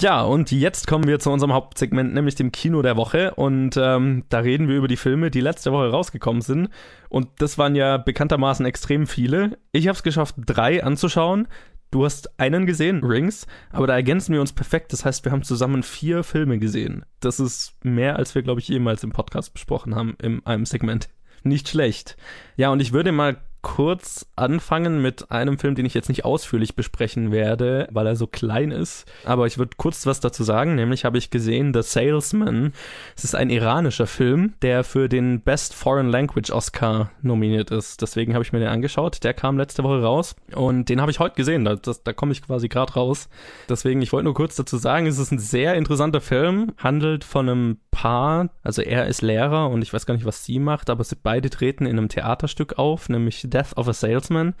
[0.00, 3.34] Ja, und jetzt kommen wir zu unserem Hauptsegment, nämlich dem Kino der Woche.
[3.34, 6.70] Und ähm, da reden wir über die Filme, die letzte Woche rausgekommen sind.
[7.10, 9.58] Und das waren ja bekanntermaßen extrem viele.
[9.72, 11.48] Ich habe es geschafft, drei anzuschauen.
[11.90, 14.94] Du hast einen gesehen, Rings, aber da ergänzen wir uns perfekt.
[14.94, 17.04] Das heißt, wir haben zusammen vier Filme gesehen.
[17.18, 21.10] Das ist mehr, als wir, glaube ich, jemals im Podcast besprochen haben in einem Segment.
[21.42, 22.16] Nicht schlecht.
[22.56, 26.74] Ja, und ich würde mal kurz anfangen mit einem Film, den ich jetzt nicht ausführlich
[26.74, 29.10] besprechen werde, weil er so klein ist.
[29.24, 30.74] Aber ich würde kurz was dazu sagen.
[30.74, 32.72] Nämlich habe ich gesehen The Salesman.
[33.16, 38.02] Es ist ein iranischer Film, der für den Best Foreign Language Oscar nominiert ist.
[38.02, 39.22] Deswegen habe ich mir den angeschaut.
[39.24, 41.64] Der kam letzte Woche raus und den habe ich heute gesehen.
[41.64, 43.28] Da, da komme ich quasi gerade raus.
[43.68, 46.72] Deswegen, ich wollte nur kurz dazu sagen, es ist ein sehr interessanter Film.
[46.78, 48.50] Handelt von einem Paar.
[48.62, 51.50] Also er ist Lehrer und ich weiß gar nicht, was sie macht, aber sie beide
[51.50, 54.54] treten in einem Theaterstück auf, nämlich Death of a Salesman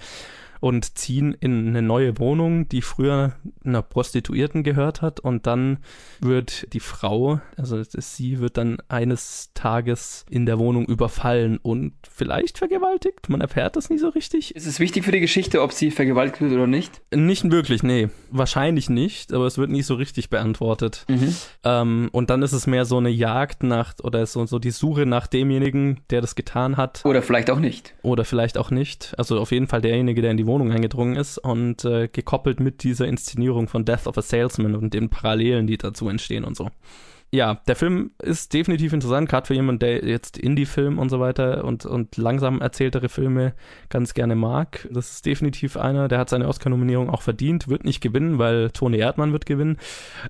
[0.60, 3.32] und ziehen in eine neue Wohnung, die früher
[3.64, 5.20] einer Prostituierten gehört hat.
[5.20, 5.78] Und dann
[6.20, 12.58] wird die Frau, also sie wird dann eines Tages in der Wohnung überfallen und vielleicht
[12.58, 13.28] vergewaltigt.
[13.28, 14.54] Man erfährt das nie so richtig.
[14.54, 17.00] Ist es wichtig für die Geschichte, ob sie vergewaltigt wird oder nicht?
[17.14, 18.08] Nicht wirklich, nee.
[18.30, 21.06] Wahrscheinlich nicht, aber es wird nie so richtig beantwortet.
[21.08, 21.34] Mhm.
[21.64, 25.06] Ähm, und dann ist es mehr so eine Jagd nach oder so, so die Suche
[25.06, 27.04] nach demjenigen, der das getan hat.
[27.04, 27.94] Oder vielleicht auch nicht.
[28.02, 29.14] Oder vielleicht auch nicht.
[29.16, 32.82] Also auf jeden Fall derjenige, der in die Wohnung eingedrungen ist und äh, gekoppelt mit
[32.82, 36.70] dieser Inszenierung von Death of a Salesman und den Parallelen, die dazu entstehen und so
[37.32, 41.64] ja, der Film ist definitiv interessant, gerade für jemanden, der jetzt Indie-Film und so weiter
[41.64, 43.54] und, und langsam erzähltere Filme
[43.88, 44.88] ganz gerne mag.
[44.90, 48.98] Das ist definitiv einer, der hat seine Oscar-Nominierung auch verdient, wird nicht gewinnen, weil Toni
[48.98, 49.78] Erdmann wird gewinnen.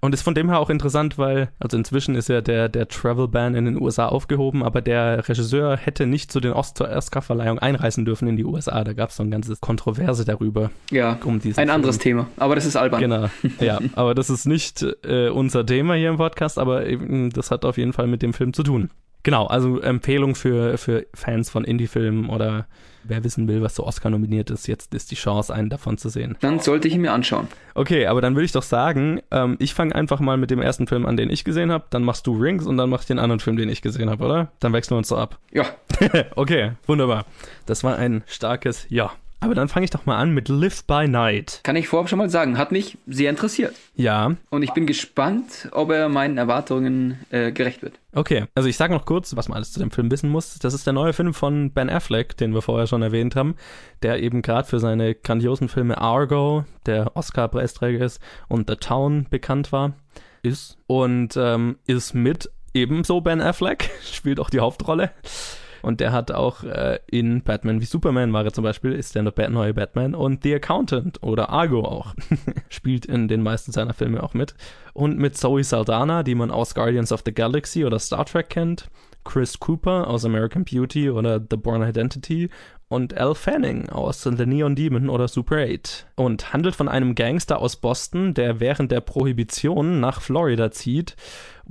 [0.03, 3.55] Und ist von dem her auch interessant, weil, also inzwischen ist ja der, der Travel-Ban
[3.55, 8.37] in den USA aufgehoben, aber der Regisseur hätte nicht zu den Oscar-Verleihungen einreisen dürfen in
[8.37, 8.85] die USA.
[8.85, 10.71] Da gab es so ein ganzes Kontroverse darüber.
[10.91, 11.71] Ja, um ein Film.
[11.71, 13.01] anderes Thema, aber das ist albern.
[13.01, 16.90] Genau, ja, aber das ist nicht äh, unser Thema hier im Podcast, aber
[17.33, 18.91] das hat auf jeden Fall mit dem Film zu tun.
[19.23, 22.67] Genau, also Empfehlung für, für Fans von Indie-Filmen oder
[23.05, 26.09] wer wissen will, was so Oscar nominiert ist, jetzt ist die Chance, einen davon zu
[26.09, 26.37] sehen.
[26.41, 27.49] Dann sollte ich ihn mir anschauen.
[27.75, 30.87] Okay, aber dann würde ich doch sagen, ähm, ich fange einfach mal mit dem ersten
[30.87, 33.19] Film an, den ich gesehen habe, dann machst du Rings und dann machst du den
[33.19, 34.53] anderen Film, den ich gesehen habe, oder?
[34.61, 35.39] Dann wechseln wir uns so ab.
[35.53, 35.65] Ja.
[36.37, 37.27] okay, wunderbar.
[37.67, 39.13] Das war ein starkes Ja.
[39.43, 41.61] Aber dann fange ich doch mal an mit Live by Night.
[41.63, 43.75] Kann ich vorab schon mal sagen, hat mich sehr interessiert.
[43.95, 44.37] Ja.
[44.51, 47.99] Und ich bin gespannt, ob er meinen Erwartungen äh, gerecht wird.
[48.13, 50.59] Okay, also ich sage noch kurz, was man alles zu dem Film wissen muss.
[50.59, 53.55] Das ist der neue Film von Ben Affleck, den wir vorher schon erwähnt haben,
[54.03, 59.73] der eben gerade für seine grandiosen Filme Argo, der Oscar-Preisträger ist, und The Town bekannt
[59.73, 59.95] war,
[60.43, 60.77] ist.
[60.87, 65.13] Und ähm, ist mit ebenso Ben Affleck, spielt auch die Hauptrolle.
[65.83, 69.23] Und der hat auch äh, in Batman wie Superman war er zum Beispiel, ist der
[69.51, 72.15] neue Batman und The Accountant oder Argo auch.
[72.69, 74.55] Spielt in den meisten seiner Filme auch mit.
[74.93, 78.91] Und mit Zoe Saldana, die man aus Guardians of the Galaxy oder Star Trek kennt.
[79.25, 82.49] Chris Cooper aus American Beauty oder The Born Identity
[82.89, 87.61] und Al Fanning aus The Neon Demon oder Super 8 und handelt von einem Gangster
[87.61, 91.15] aus Boston, der während der Prohibition nach Florida zieht,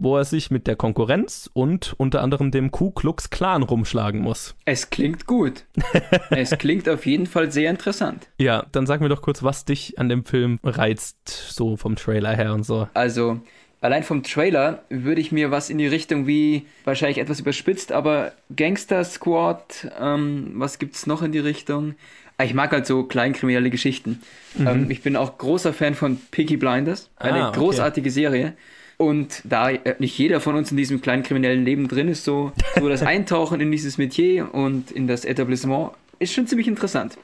[0.02, 4.56] wo er sich mit der Konkurrenz und unter anderem dem Ku Klux Klan rumschlagen muss.
[4.66, 5.66] Es klingt gut.
[6.30, 8.28] es klingt auf jeden Fall sehr interessant.
[8.38, 12.36] Ja, dann sag mir doch kurz, was dich an dem Film reizt, so vom Trailer
[12.36, 12.88] her und so.
[12.94, 13.40] Also,
[13.82, 18.34] allein vom Trailer würde ich mir was in die Richtung wie, wahrscheinlich etwas überspitzt, aber
[18.56, 21.96] Gangster Squad, ähm, was gibt's noch in die Richtung?
[22.38, 24.22] Ah, ich mag halt so kleinkriminelle Geschichten.
[24.58, 24.68] Mhm.
[24.68, 27.60] Ähm, ich bin auch großer Fan von Piggy Blinders, eine ah, okay.
[27.60, 28.54] großartige Serie.
[29.02, 32.52] Und da äh, nicht jeder von uns in diesem kleinen kriminellen Leben drin ist, so,
[32.78, 37.18] so das Eintauchen in dieses Metier und in das Etablissement ist schon ziemlich interessant.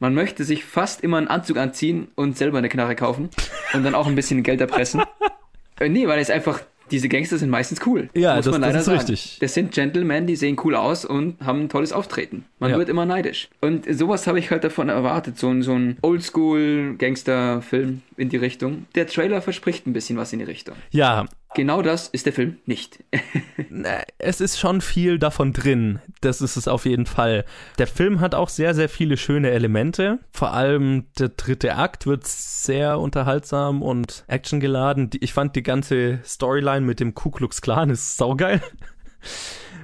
[0.00, 3.30] Man möchte sich fast immer einen Anzug anziehen und selber eine Knarre kaufen
[3.72, 5.02] und dann auch ein bisschen Geld erpressen.
[5.80, 6.60] Äh, nee, weil es einfach,
[6.92, 8.08] diese Gangster sind meistens cool.
[8.14, 8.98] Ja, muss das, man leider das ist sagen.
[8.98, 9.38] richtig.
[9.40, 12.44] Das sind Gentlemen, die sehen cool aus und haben ein tolles Auftreten.
[12.60, 12.78] Man ja.
[12.78, 13.48] wird immer neidisch.
[13.60, 15.36] Und sowas habe ich halt davon erwartet.
[15.36, 18.86] So, so ein Oldschool-Gangster-Film in die Richtung.
[18.94, 20.76] Der Trailer verspricht ein bisschen was in die Richtung.
[20.90, 23.04] Ja, Genau das ist der Film nicht.
[24.18, 26.00] es ist schon viel davon drin.
[26.20, 27.44] Das ist es auf jeden Fall.
[27.78, 30.18] Der Film hat auch sehr, sehr viele schöne Elemente.
[30.32, 35.10] Vor allem der dritte Akt wird sehr unterhaltsam und actiongeladen.
[35.20, 38.60] Ich fand die ganze Storyline mit dem Ku Klux Klan ist saugeil.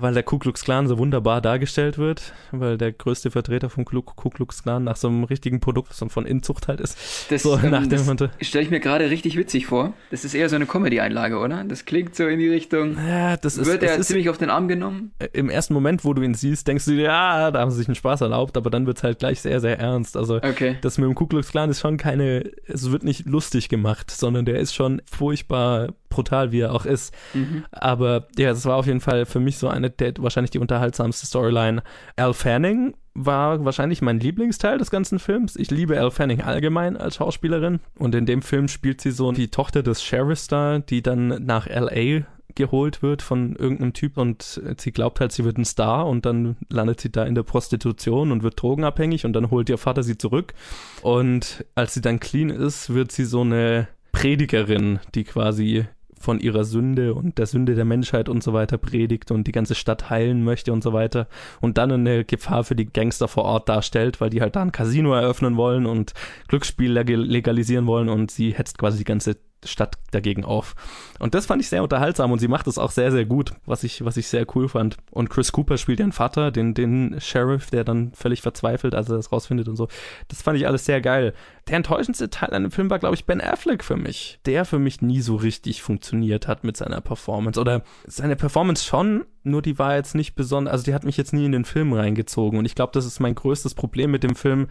[0.01, 4.03] Weil der Ku Klux Klan so wunderbar dargestellt wird, weil der größte Vertreter vom Ku
[4.31, 6.99] Klux Klan nach so einem richtigen Produkt so von Inzucht halt ist.
[7.31, 9.93] Das, so ähm, nach dem das stelle ich mir gerade richtig witzig vor.
[10.11, 11.65] Das ist eher so eine Comedy-Einlage, oder?
[11.65, 12.97] Das klingt so in die Richtung.
[13.07, 15.13] Ja, das ist, Wird er ziemlich auf den Arm genommen?
[15.33, 17.89] im ersten Moment, wo du ihn siehst, denkst du dir, ja, da haben sie sich
[17.89, 20.17] einen Spaß erlaubt, aber dann wird es halt gleich sehr, sehr ernst.
[20.17, 20.77] Also Okay.
[20.81, 24.45] das mit dem Ku Klux Klan ist schon keine, es wird nicht lustig gemacht, sondern
[24.45, 27.15] der ist schon furchtbar brutal, wie er auch ist.
[27.33, 27.65] Mhm.
[27.71, 31.25] Aber ja, das war auf jeden Fall für mich so eine der wahrscheinlich die unterhaltsamste
[31.25, 31.83] Storyline.
[32.17, 35.57] Al Fanning war wahrscheinlich mein Lieblingsteil des ganzen Films.
[35.57, 39.49] Ich liebe Al Fanning allgemein als Schauspielerin und in dem Film spielt sie so die
[39.49, 44.93] Tochter des Sheriffs da, die dann nach LA geholt wird von irgendeinem Typ und sie
[44.93, 48.43] glaubt halt, sie wird ein Star und dann landet sie da in der Prostitution und
[48.43, 50.55] wird drogenabhängig und dann holt ihr Vater sie zurück
[51.03, 55.87] und als sie dann clean ist, wird sie so eine Predigerin, die quasi
[56.21, 59.75] von ihrer Sünde und der Sünde der Menschheit und so weiter predigt und die ganze
[59.75, 61.27] Stadt heilen möchte und so weiter
[61.61, 64.71] und dann eine Gefahr für die Gangster vor Ort darstellt, weil die halt da ein
[64.71, 66.13] Casino eröffnen wollen und
[66.49, 70.75] Glücksspiel leg- legalisieren wollen und sie hetzt quasi die ganze Stadt dagegen auf.
[71.19, 73.85] Und das fand ich sehr unterhaltsam und sie macht es auch sehr, sehr gut, was
[73.85, 74.97] ich, was ich sehr cool fand.
[75.11, 79.17] Und Chris Cooper spielt ihren Vater, den, den Sheriff, der dann völlig verzweifelt, als er
[79.17, 79.89] das rausfindet und so.
[80.29, 81.35] Das fand ich alles sehr geil.
[81.71, 84.41] Der enttäuschendste Teil an dem Film war, glaube ich, Ben Affleck für mich.
[84.45, 87.61] Der für mich nie so richtig funktioniert hat mit seiner Performance.
[87.61, 91.33] Oder seine Performance schon, nur die war jetzt nicht besonders, also die hat mich jetzt
[91.33, 92.59] nie in den Film reingezogen.
[92.59, 94.67] Und ich glaube, das ist mein größtes Problem mit dem Film,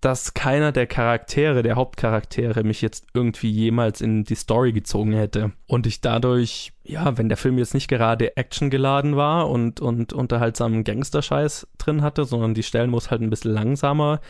[0.00, 5.50] dass keiner der Charaktere, der Hauptcharaktere, mich jetzt irgendwie jemals in die Story gezogen hätte.
[5.66, 10.84] Und ich dadurch, ja, wenn der Film jetzt nicht gerade actiongeladen war und, und unterhaltsamen
[10.84, 14.20] Gangsterscheiß drin hatte, sondern die Stellen, es halt ein bisschen langsamer,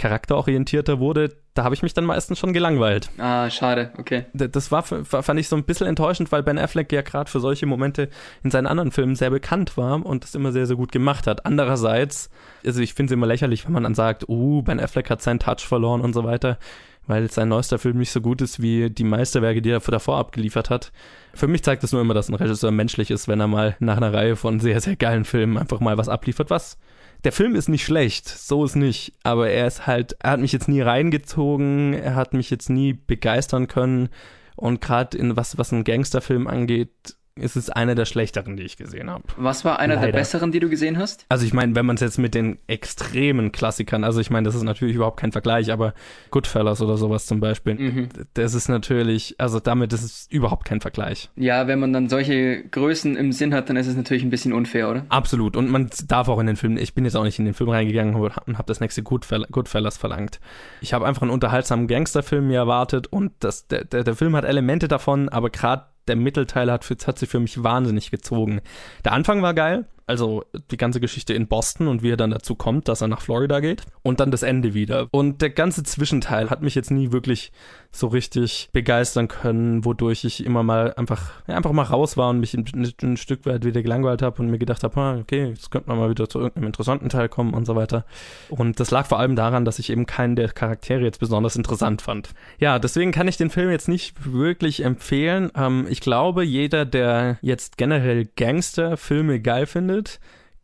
[0.00, 3.10] charakterorientierter wurde, da habe ich mich dann meistens schon gelangweilt.
[3.18, 4.24] Ah, schade, okay.
[4.32, 7.66] Das war, fand ich so ein bisschen enttäuschend, weil Ben Affleck ja gerade für solche
[7.66, 8.08] Momente
[8.42, 11.44] in seinen anderen Filmen sehr bekannt war und das immer sehr, sehr gut gemacht hat.
[11.44, 12.30] Andererseits,
[12.64, 15.38] also ich finde es immer lächerlich, wenn man dann sagt, uh, Ben Affleck hat seinen
[15.38, 16.58] Touch verloren und so weiter,
[17.06, 20.70] weil sein neuester Film nicht so gut ist wie die Meisterwerke, die er davor abgeliefert
[20.70, 20.92] hat.
[21.34, 23.98] Für mich zeigt das nur immer, dass ein Regisseur menschlich ist, wenn er mal nach
[23.98, 26.78] einer Reihe von sehr, sehr geilen Filmen einfach mal was abliefert, was
[27.24, 30.52] der Film ist nicht schlecht, so ist nicht, aber er ist halt, er hat mich
[30.52, 34.08] jetzt nie reingezogen, er hat mich jetzt nie begeistern können.
[34.56, 38.76] Und gerade in was, was einen Gangsterfilm angeht, ist es einer der schlechteren, die ich
[38.76, 39.24] gesehen habe.
[39.36, 41.26] Was war einer der besseren, die du gesehen hast?
[41.28, 44.54] Also ich meine, wenn man es jetzt mit den extremen Klassikern, also ich meine, das
[44.54, 45.94] ist natürlich überhaupt kein Vergleich, aber
[46.30, 48.08] Goodfellas oder sowas zum Beispiel, Mhm.
[48.34, 51.30] das ist natürlich, also damit ist es überhaupt kein Vergleich.
[51.36, 54.52] Ja, wenn man dann solche Größen im Sinn hat, dann ist es natürlich ein bisschen
[54.52, 55.06] unfair, oder?
[55.08, 55.56] Absolut.
[55.56, 57.70] Und man darf auch in den Film, ich bin jetzt auch nicht in den Film
[57.70, 60.40] reingegangen und habe das nächste Goodfell Goodfellas verlangt.
[60.80, 64.44] Ich habe einfach einen unterhaltsamen Gangsterfilm mir erwartet und das, der, der, der Film hat
[64.44, 68.60] Elemente davon, aber gerade der Mittelteil hat, für, hat sich für mich wahnsinnig gezogen.
[69.04, 72.56] Der Anfang war geil, also die ganze Geschichte in Boston und wie er dann dazu
[72.56, 75.06] kommt, dass er nach Florida geht und dann das Ende wieder.
[75.12, 77.52] Und der ganze Zwischenteil hat mich jetzt nie wirklich
[77.92, 82.40] so richtig begeistern können, wodurch ich immer mal einfach, ja, einfach mal raus war und
[82.40, 82.64] mich ein,
[83.02, 85.98] ein Stück weit wieder gelangweilt habe und mir gedacht habe, ah, okay, jetzt könnte man
[85.98, 88.04] mal wieder zu irgendeinem interessanten Teil kommen und so weiter.
[88.48, 92.02] Und das lag vor allem daran, dass ich eben keinen der Charaktere jetzt besonders interessant
[92.02, 92.30] fand.
[92.58, 95.50] Ja, deswegen kann ich den Film jetzt nicht wirklich empfehlen.
[95.56, 99.99] Ähm, ich glaube, jeder, der jetzt generell Gangsterfilme geil findet,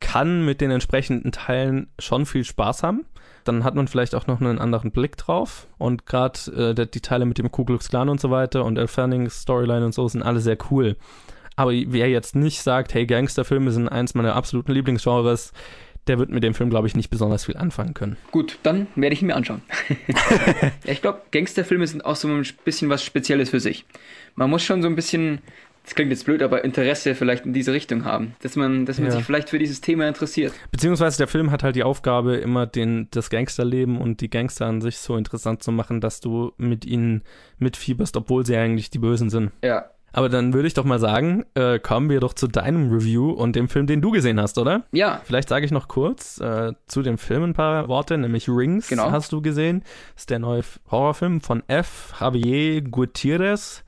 [0.00, 3.06] kann mit den entsprechenden Teilen schon viel Spaß haben.
[3.44, 5.68] Dann hat man vielleicht auch noch einen anderen Blick drauf.
[5.78, 8.88] Und gerade äh, die Teile mit dem Ku Klux Klan und so weiter und El
[8.88, 10.96] Fannings Storyline und so sind alle sehr cool.
[11.54, 15.52] Aber wer jetzt nicht sagt, hey, Gangsterfilme sind eins meiner absoluten Lieblingsgenres,
[16.06, 18.16] der wird mit dem Film, glaube ich, nicht besonders viel anfangen können.
[18.30, 19.62] Gut, dann werde ich ihn mir anschauen.
[20.84, 23.84] ich glaube, Gangsterfilme sind auch so ein bisschen was Spezielles für sich.
[24.36, 25.40] Man muss schon so ein bisschen,
[25.86, 28.34] das klingt jetzt blöd, aber Interesse vielleicht in diese Richtung haben.
[28.42, 29.12] Dass man, dass man Ja.
[29.16, 30.52] sich vielleicht für dieses Thema interessiert.
[30.72, 34.80] Beziehungsweise der Film hat halt die Aufgabe, immer den, das Gangsterleben und die Gangster an
[34.80, 37.22] sich so interessant zu machen, dass du mit ihnen
[37.58, 39.52] mitfieberst, obwohl sie eigentlich die Bösen sind.
[39.62, 39.86] Ja.
[40.12, 43.54] Aber dann würde ich doch mal sagen, äh, kommen wir doch zu deinem Review und
[43.54, 44.84] dem Film, den du gesehen hast, oder?
[44.92, 48.88] Ja, Vielleicht sage ich noch kurz äh, zu dem Film ein paar Worte, nämlich Rings
[48.88, 49.10] Genau.
[49.10, 49.82] hast du gesehen.
[50.14, 52.14] Das ist der neue Horrorfilm von F.
[52.18, 53.84] Javier Gutierrez,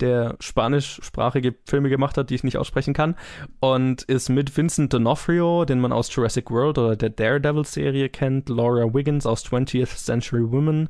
[0.00, 3.14] der spanischsprachige Filme gemacht hat, die ich nicht aussprechen kann.
[3.60, 8.92] Und ist mit Vincent D'Onofrio, den man aus Jurassic World oder der Daredevil-Serie kennt, Laura
[8.94, 10.88] Wiggins aus 20th Century Women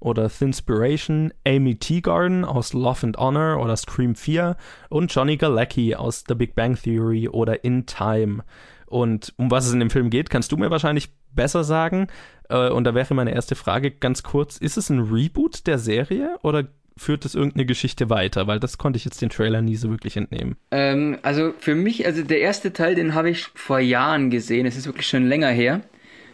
[0.00, 4.56] oder Thinspiration, Amy Teagarden aus Love and Honor oder Scream 4
[4.90, 8.44] und Johnny Galecki aus The Big Bang Theory oder In Time.
[8.86, 12.06] Und um was es in dem Film geht, kannst du mir wahrscheinlich besser sagen.
[12.48, 16.38] Äh, Und da wäre meine erste Frage ganz kurz: Ist es ein Reboot der Serie
[16.42, 16.64] oder
[16.98, 18.46] führt es irgendeine Geschichte weiter?
[18.46, 20.56] Weil das konnte ich jetzt den Trailer nie so wirklich entnehmen.
[20.70, 24.66] Ähm, also für mich, also der erste Teil, den habe ich vor Jahren gesehen.
[24.66, 25.80] Es ist wirklich schon länger her.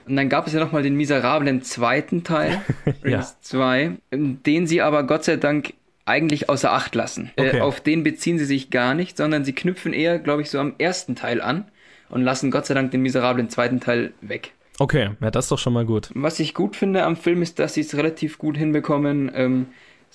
[0.07, 2.61] Und dann gab es ja nochmal den miserablen zweiten Teil,
[3.05, 5.73] Rings 2, den sie aber Gott sei Dank
[6.05, 7.31] eigentlich außer Acht lassen.
[7.37, 7.57] Äh, Okay.
[7.59, 10.59] Äh, auf den beziehen sie sich gar nicht, sondern sie knüpfen eher, glaube ich, so
[10.59, 11.65] am ersten Teil an
[12.11, 14.53] und lassen Gott sei Dank den miserablen zweiten Teil weg.
[14.79, 16.11] Okay, ja, das ist doch schon mal gut.
[16.15, 19.31] Was ich gut finde am Film ist, dass sie es relativ gut hinbekommen.
[19.35, 19.67] Ähm,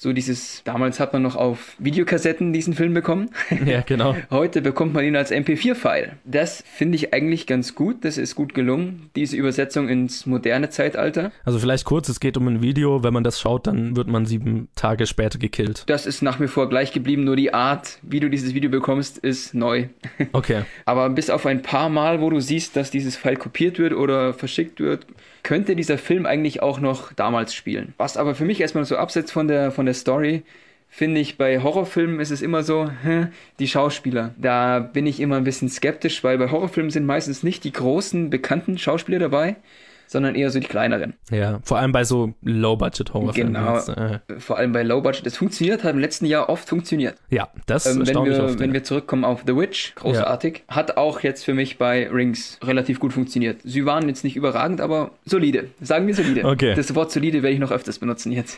[0.01, 3.29] so dieses, damals hat man noch auf Videokassetten diesen Film bekommen.
[3.65, 4.15] Ja, genau.
[4.31, 6.13] Heute bekommt man ihn als MP4-File.
[6.23, 8.05] Das finde ich eigentlich ganz gut.
[8.05, 11.31] Das ist gut gelungen, diese Übersetzung ins moderne Zeitalter.
[11.43, 13.03] Also vielleicht kurz, es geht um ein Video.
[13.03, 15.83] Wenn man das schaut, dann wird man sieben Tage später gekillt.
[15.87, 19.17] Das ist nach wie vor gleich geblieben, nur die Art, wie du dieses Video bekommst,
[19.17, 19.89] ist neu.
[20.31, 20.63] Okay.
[20.85, 24.33] Aber bis auf ein paar Mal, wo du siehst, dass dieses File kopiert wird oder
[24.33, 25.05] verschickt wird,
[25.49, 27.95] könnte dieser Film eigentlich auch noch damals spielen.
[27.97, 30.43] Was aber für mich erstmal so absetzt von der, von der Story,
[30.89, 32.91] finde ich, bei Horrorfilmen ist es immer so,
[33.57, 34.35] die Schauspieler.
[34.37, 38.29] Da bin ich immer ein bisschen skeptisch, weil bei Horrorfilmen sind meistens nicht die großen,
[38.29, 39.55] bekannten Schauspieler dabei,
[40.09, 41.13] sondern eher so die kleineren.
[41.29, 43.53] Ja, vor allem bei so Low-Budget-Horrorfilmen.
[43.53, 43.77] Genau.
[43.77, 45.27] Äh, Vor allem bei Low Budget.
[45.27, 47.15] Es funktioniert, hat im letzten Jahr oft funktioniert.
[47.29, 48.59] ja, das Ähm, wenn, wir, oft.
[48.59, 48.73] wenn ja.
[48.73, 53.13] wir zurückkommen auf The Witch, großartig, hat auch jetzt für mich bei Rings relativ gut
[53.13, 53.57] funktioniert.
[53.63, 55.67] Sie waren jetzt nicht überragend, aber solide.
[55.79, 56.43] Sagen wir solide.
[56.43, 56.73] Okay.
[56.73, 58.57] Das Wort solide werde ich noch öfters benutzen jetzt.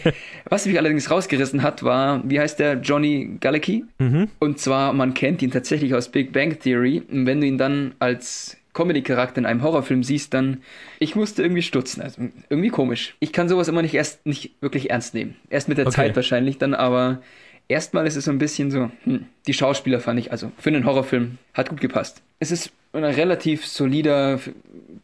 [0.48, 3.84] Was mich allerdings rausgerissen hat, war, wie heißt der Johnny Galecki?
[3.98, 4.28] Mhm.
[4.38, 7.02] Und zwar, man kennt ihn tatsächlich aus Big Bang Theory.
[7.10, 10.62] Und wenn du ihn dann als Comedy-Charakter in einem Horrorfilm siehst, dann,
[10.98, 12.02] ich musste irgendwie stutzen.
[12.02, 13.16] Also irgendwie komisch.
[13.20, 15.34] Ich kann sowas immer nicht erst nicht wirklich ernst nehmen.
[15.50, 15.96] Erst mit der Okay.
[15.96, 17.22] Zeit wahrscheinlich dann, aber
[17.68, 20.84] erstmal ist es so ein bisschen so, hm, die Schauspieler fand ich, also für einen
[20.84, 22.22] Horrorfilm, hat gut gepasst.
[22.38, 24.38] Es ist ein relativ solider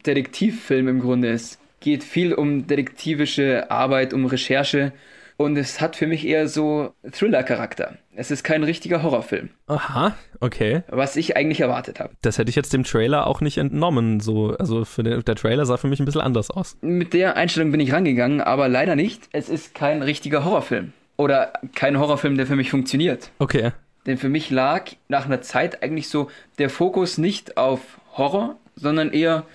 [0.05, 1.31] Detektivfilm im Grunde.
[1.31, 4.93] Es geht viel um detektivische Arbeit, um Recherche
[5.37, 7.97] und es hat für mich eher so Thriller-Charakter.
[8.15, 10.83] Es ist kein richtiger Horrorfilm, Aha, okay.
[10.89, 12.13] was ich eigentlich erwartet habe.
[12.21, 14.19] Das hätte ich jetzt dem Trailer auch nicht entnommen.
[14.19, 16.77] So, also für den, der Trailer sah für mich ein bisschen anders aus.
[16.81, 19.29] Mit der Einstellung bin ich rangegangen, aber leider nicht.
[19.31, 20.93] Es ist kein richtiger Horrorfilm.
[21.17, 23.31] Oder kein Horrorfilm, der für mich funktioniert.
[23.39, 23.71] Okay.
[24.05, 26.29] Denn für mich lag nach einer Zeit eigentlich so
[26.59, 27.79] der Fokus nicht auf
[28.17, 29.45] Horror, sondern eher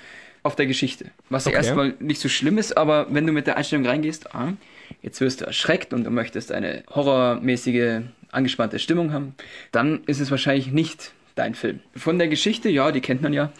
[0.42, 1.06] auf der Geschichte.
[1.30, 1.56] Was ja Okay.
[1.58, 4.52] erstmal nicht so schlimm ist, aber wenn du mit der Einstellung reingehst, ah,
[5.02, 9.34] jetzt wirst du erschreckt und du möchtest eine horrormäßige, angespannte Stimmung haben,
[9.72, 11.80] dann ist es wahrscheinlich nicht dein Film.
[11.94, 13.52] Von der Geschichte, ja, die kennt man ja.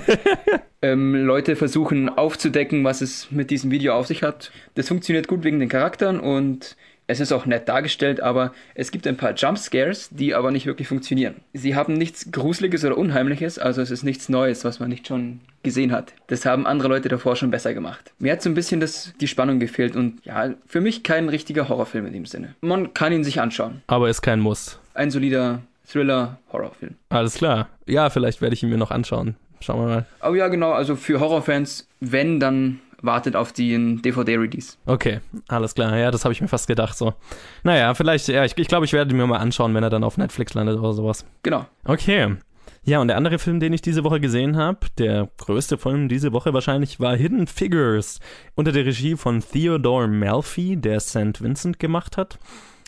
[0.82, 4.52] ähm, Leute versuchen aufzudecken, was es mit diesem Video auf sich hat.
[4.76, 6.76] Das funktioniert gut wegen den Charakteren und
[7.12, 10.88] es ist auch nett dargestellt, aber es gibt ein paar Jumpscares, die aber nicht wirklich
[10.88, 11.36] funktionieren.
[11.52, 15.40] Sie haben nichts Gruseliges oder Unheimliches, also es ist nichts Neues, was man nicht schon
[15.62, 16.12] gesehen hat.
[16.26, 18.12] Das haben andere Leute davor schon besser gemacht.
[18.18, 21.68] Mir hat so ein bisschen das, die Spannung gefehlt und ja, für mich kein richtiger
[21.68, 22.54] Horrorfilm in dem Sinne.
[22.60, 23.82] Man kann ihn sich anschauen.
[23.86, 24.78] Aber ist kein Muss.
[24.94, 26.94] Ein solider Thriller-Horrorfilm.
[27.10, 27.68] Alles klar.
[27.86, 29.36] Ja, vielleicht werde ich ihn mir noch anschauen.
[29.60, 30.06] Schauen wir mal.
[30.22, 34.76] Oh ja, genau, also für Horrorfans, wenn, dann wartet auf den DVD-Release.
[34.86, 35.96] Okay, alles klar.
[35.96, 37.14] Ja, das habe ich mir fast gedacht so.
[37.62, 40.04] Naja, vielleicht, ja, ich, ich glaube, ich werde ihn mir mal anschauen, wenn er dann
[40.04, 41.26] auf Netflix landet oder sowas.
[41.42, 41.66] Genau.
[41.84, 42.36] Okay.
[42.84, 46.32] Ja, und der andere Film, den ich diese Woche gesehen habe, der größte Film diese
[46.32, 48.18] Woche wahrscheinlich, war Hidden Figures
[48.56, 51.40] unter der Regie von Theodore Melfi, der St.
[51.40, 52.40] Vincent gemacht hat.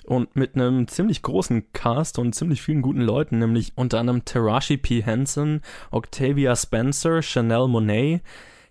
[0.05, 4.77] Und mit einem ziemlich großen Cast und ziemlich vielen guten Leuten, nämlich unter anderem Tarashi
[4.77, 5.03] P.
[5.03, 5.63] Henson,
[5.93, 8.21] Octavia Spencer, Chanel Monet,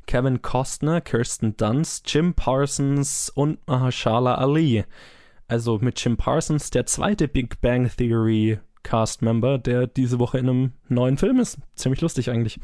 [0.06, 4.86] Kevin Costner, Kirsten Dunst, Jim Parsons und Mahershala Ali.
[5.48, 10.72] Also mit Jim Parsons der zweite Big Bang Theory Cast-Member, der diese Woche in einem
[10.90, 11.58] neuen Film ist.
[11.76, 12.60] Ziemlich lustig eigentlich.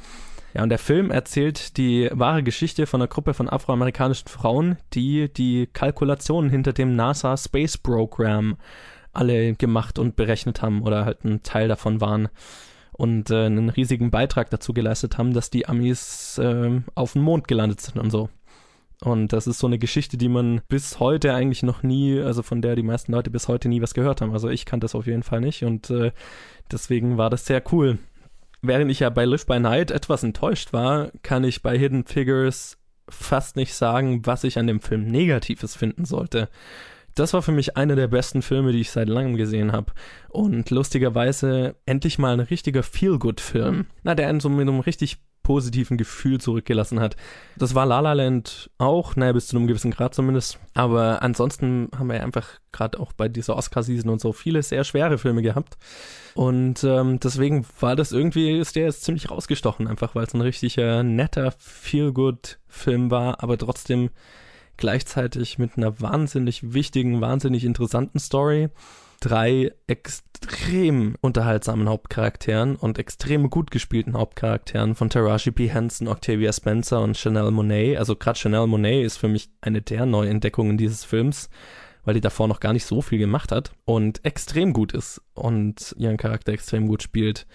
[0.53, 5.31] Ja, und der Film erzählt die wahre Geschichte von einer Gruppe von afroamerikanischen Frauen, die
[5.31, 8.57] die Kalkulationen hinter dem NASA Space Program
[9.13, 12.29] alle gemacht und berechnet haben oder halt ein Teil davon waren
[12.99, 17.47] und äh, einen riesigen Beitrag dazu geleistet haben, dass die Amis äh, auf den Mond
[17.47, 18.29] gelandet sind und so.
[19.01, 22.61] Und das ist so eine Geschichte, die man bis heute eigentlich noch nie, also von
[22.61, 24.33] der die meisten Leute bis heute nie was gehört haben.
[24.33, 26.11] Also ich kannte das auf jeden Fall nicht und äh,
[26.69, 27.99] deswegen war das sehr cool.
[28.61, 32.77] Während ich ja bei Live by Night etwas enttäuscht war, kann ich bei Hidden Figures
[33.07, 36.49] fast nicht sagen, was ich an dem Film Negatives finden sollte.
[37.19, 39.91] Das war für mich einer der besten Filme, die ich seit langem gesehen habe.
[40.29, 43.87] Und lustigerweise endlich mal ein richtiger Feel-Good-Film.
[44.03, 47.17] Na, der einen so mit einem richtig positiven Gefühl zurückgelassen hat.
[47.57, 50.59] Das war La La Land auch, naja, bis zu einem gewissen Grad zumindest.
[50.75, 54.85] Aber ansonsten haben wir ja einfach gerade auch bei dieser Oscar-Season und so viele sehr
[54.85, 55.77] schwere Filme gehabt.
[56.35, 60.41] Und ähm, deswegen war das irgendwie, ist der jetzt ziemlich rausgestochen, einfach weil es ein
[60.41, 64.09] richtiger, netter, Feel-Good-Film war, aber trotzdem
[64.79, 68.69] gleichzeitig mit einer wahnsinnig wichtigen, wahnsinnig interessanten Story,
[69.19, 75.69] drei extrem unterhaltsamen Hauptcharakteren und extrem gut gespielten Hauptcharakteren von Taraji P.
[75.69, 77.97] Henson, Octavia Spencer und Chanel Monet.
[77.97, 81.49] Also gerade Chanel Monet ist für mich eine der Neuentdeckungen dieses Films,
[82.05, 85.93] weil die davor noch gar nicht so viel gemacht hat und extrem gut ist und
[85.97, 87.45] ihren Charakter extrem gut spielt.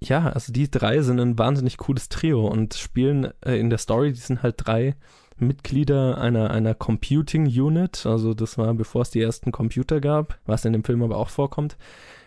[0.00, 4.12] Ja, also die drei sind ein wahnsinnig cooles Trio und spielen äh, in der Story,
[4.12, 4.96] die sind halt drei
[5.36, 10.64] Mitglieder einer, einer Computing Unit, also das war bevor es die ersten Computer gab, was
[10.64, 11.76] in dem Film aber auch vorkommt,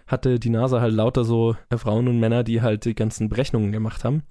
[0.08, 4.04] hatte die NASA halt lauter so Frauen und Männer, die halt die ganzen Berechnungen gemacht
[4.04, 4.24] haben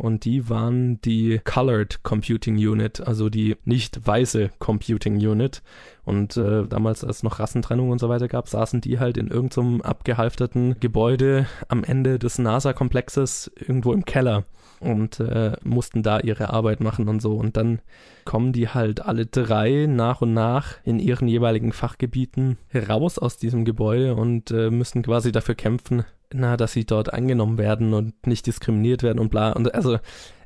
[0.00, 5.62] und die waren die Colored Computing Unit, also die nicht weiße Computing Unit.
[6.06, 9.28] Und äh, damals, als es noch Rassentrennung und so weiter gab, saßen die halt in
[9.28, 14.44] irgendeinem so abgehalfterten Gebäude am Ende des NASA-Komplexes irgendwo im Keller
[14.80, 17.34] und äh, mussten da ihre Arbeit machen und so.
[17.34, 17.80] Und dann
[18.24, 23.64] kommen die halt alle drei nach und nach in ihren jeweiligen Fachgebieten heraus aus diesem
[23.64, 28.46] Gebäude und äh, müssen quasi dafür kämpfen, na, dass sie dort angenommen werden und nicht
[28.46, 29.52] diskriminiert werden und bla.
[29.52, 29.98] Und also,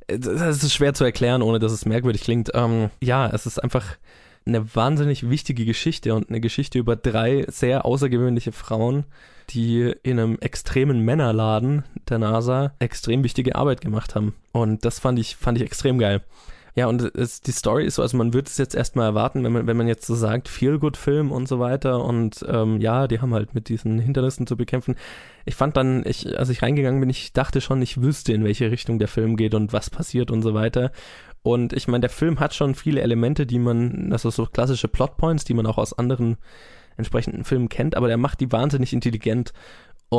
[0.09, 2.51] das ist schwer zu erklären, ohne dass es merkwürdig klingt.
[2.55, 3.97] Ähm, ja, es ist einfach
[4.47, 9.05] eine wahnsinnig wichtige Geschichte und eine Geschichte über drei sehr außergewöhnliche Frauen,
[9.51, 14.34] die in einem extremen Männerladen der NASA extrem wichtige Arbeit gemacht haben.
[14.53, 16.22] Und das fand ich, fand ich extrem geil.
[16.77, 19.53] Ja, und es, die Story ist so, also man würde es jetzt erstmal erwarten, wenn
[19.53, 23.33] man, wenn man jetzt so sagt, Feel-Good-Film und so weiter und ähm, ja, die haben
[23.33, 24.97] halt mit diesen Hindernissen zu bekämpfen.
[25.45, 28.72] Ich fand dann, ich, als ich reingegangen bin, ich dachte schon, ich wüsste, in welche
[28.72, 30.91] Richtung der Film geht und was passiert und so weiter.
[31.43, 35.45] Und ich meine, der Film hat schon viele Elemente, die man, also so klassische Plotpoints,
[35.45, 36.39] die man auch aus anderen
[36.97, 39.53] entsprechenden Filmen kennt, aber der macht die wahnsinnig intelligent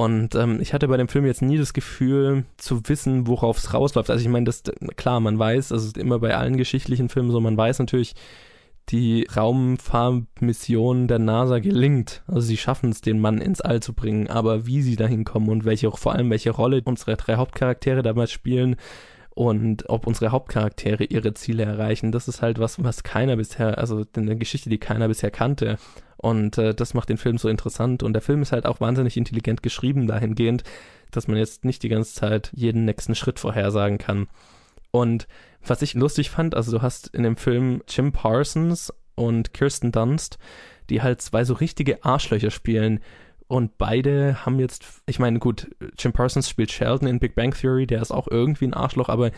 [0.04, 3.74] und ähm, ich hatte bei dem Film jetzt nie das Gefühl zu wissen, worauf es
[3.74, 4.10] rausläuft.
[4.10, 4.64] Also ich meine, das
[4.98, 8.14] klar, man weiß, also immer bei allen geschichtlichen Filmen so, man weiß natürlich,
[8.89, 12.24] die Raumfahrmission der NASA gelingt.
[12.28, 15.50] Also sie schaffen es, den Mann ins All zu bringen, aber wie sie dahin kommen
[15.50, 18.76] und welche, vor allem welche Rolle unsere drei Hauptcharaktere damals spielen
[19.34, 24.04] und ob unsere Hauptcharaktere ihre Ziele erreichen, das ist halt was, was keiner bisher, also
[24.16, 25.78] eine Geschichte, die keiner bisher kannte.
[26.18, 28.03] Und äh, das macht den Film so interessant.
[28.03, 30.63] Und der Film ist halt auch wahnsinnig intelligent geschrieben dahingehend,
[31.11, 34.28] dass man jetzt nicht die ganze Zeit jeden nächsten Schritt vorhersagen kann.
[34.91, 35.28] Und
[35.66, 40.38] was ich lustig fand, also du hast in dem Film Jim Parsons und Kirsten Dunst,
[40.89, 42.99] die halt zwei so richtige Arschlöcher spielen.
[43.47, 47.86] Und beide haben jetzt, ich meine, gut, Jim Parsons spielt Sheldon in Big Bang Theory,
[47.86, 49.32] der ist auch irgendwie ein Arschloch, aber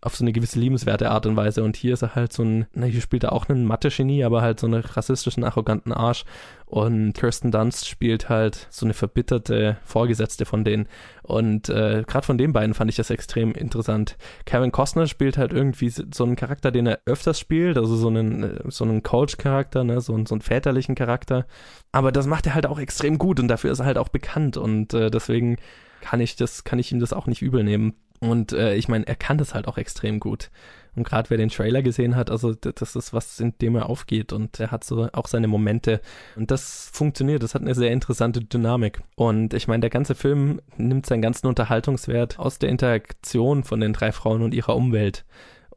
[0.00, 1.62] auf so eine gewisse liebenswerte Art und Weise.
[1.64, 4.42] Und hier ist er halt so ein, na, hier spielt er auch einen Mathe-Genie, aber
[4.42, 6.24] halt so einen rassistischen, arroganten Arsch.
[6.66, 10.86] Und Kirsten Dunst spielt halt so eine verbitterte Vorgesetzte von denen.
[11.22, 14.16] Und äh, gerade von den beiden fand ich das extrem interessant.
[14.44, 18.60] Kevin Costner spielt halt irgendwie so einen Charakter, den er öfters spielt, also so einen,
[18.70, 21.46] so einen Coach-Charakter, ne, so, so einen väterlichen Charakter.
[21.90, 24.56] Aber das macht er halt auch extrem gut und dafür ist er halt auch bekannt.
[24.58, 25.56] Und äh, deswegen
[26.00, 27.94] kann ich das, kann ich ihm das auch nicht übel nehmen.
[28.20, 30.50] Und äh, ich meine, er kann das halt auch extrem gut.
[30.96, 34.32] Und gerade wer den Trailer gesehen hat, also das ist was, in dem er aufgeht
[34.32, 36.00] und er hat so auch seine Momente.
[36.34, 39.00] Und das funktioniert, das hat eine sehr interessante Dynamik.
[39.14, 43.92] Und ich meine, der ganze Film nimmt seinen ganzen Unterhaltungswert aus der Interaktion von den
[43.92, 45.24] drei Frauen und ihrer Umwelt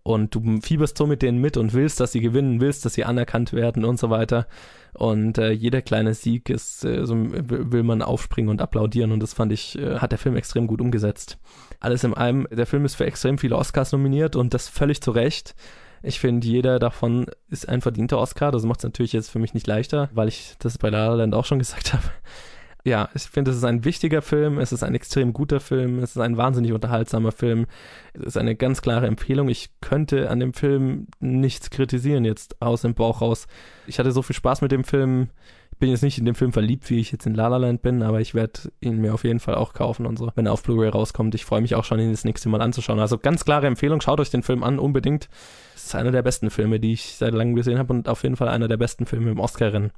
[0.04, 3.06] und du fieberst so mit denen mit und willst, dass sie gewinnen, willst, dass sie
[3.06, 4.48] anerkannt werden und so weiter.
[4.94, 9.34] Und äh, jeder kleine Sieg ist, äh, so will man aufspringen und applaudieren und das
[9.34, 11.38] fand ich, äh, hat der Film extrem gut umgesetzt.
[11.80, 15.12] Alles in allem, der Film ist für extrem viele Oscars nominiert und das völlig zu
[15.12, 15.56] Recht.
[16.04, 18.52] Ich finde, jeder davon ist ein verdienter Oscar.
[18.52, 21.14] Das macht es natürlich jetzt für mich nicht leichter, weil ich das bei La La
[21.14, 22.04] Land auch schon gesagt habe
[22.84, 26.12] ja, ich finde, es ist ein wichtiger Film, es ist ein extrem guter Film, es
[26.12, 27.68] ist ein wahnsinnig unterhaltsamer Film.
[28.14, 29.50] Es ist eine ganz klare Empfehlung.
[29.50, 33.48] Ich könnte an dem Film nichts kritisieren jetzt aus dem Bauch raus.
[33.88, 35.30] Ich hatte so viel Spaß mit dem Film.
[35.82, 37.82] Ich bin jetzt nicht in dem Film verliebt, wie ich jetzt in La La Land
[37.82, 40.52] bin, aber ich werde ihn mir auf jeden Fall auch kaufen und so, wenn er
[40.52, 41.34] auf Blu-ray rauskommt.
[41.34, 43.00] Ich freue mich auch schon, ihn das nächste Mal anzuschauen.
[43.00, 45.28] Also ganz klare Empfehlung, schaut euch den Film an, unbedingt.
[45.76, 48.36] Es ist einer der besten Filme, die ich seit langem gesehen habe und auf jeden
[48.36, 49.90] Fall einer der besten Filme im Oscar-Rennen.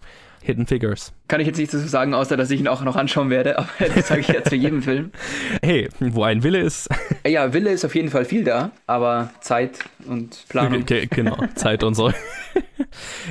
[0.41, 1.11] Hidden Figures.
[1.27, 3.67] Kann ich jetzt nichts dazu sagen, außer dass ich ihn auch noch anschauen werde, aber
[3.93, 5.11] das sage ich jetzt für jeden Film.
[5.61, 6.87] Hey, wo ein Wille ist.
[7.27, 10.81] Ja, Wille ist auf jeden Fall viel da, aber Zeit und Planung.
[10.81, 12.11] Okay, genau, Zeit und so.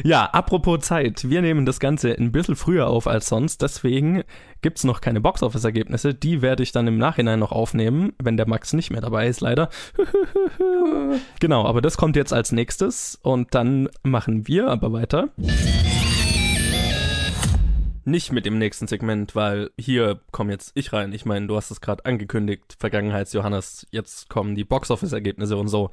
[0.05, 4.25] Ja, apropos Zeit, wir nehmen das Ganze ein bisschen früher auf als sonst, deswegen
[4.63, 6.15] gibt es noch keine Boxoffice-Ergebnisse.
[6.15, 9.41] Die werde ich dann im Nachhinein noch aufnehmen, wenn der Max nicht mehr dabei ist,
[9.41, 9.69] leider.
[11.41, 15.29] genau, aber das kommt jetzt als nächstes und dann machen wir aber weiter.
[18.05, 21.13] Nicht mit dem nächsten Segment, weil hier komm jetzt ich rein.
[21.13, 25.91] Ich meine, du hast es gerade angekündigt, Vergangenheits-Johannes, jetzt kommen die Box-Office-Ergebnisse und so.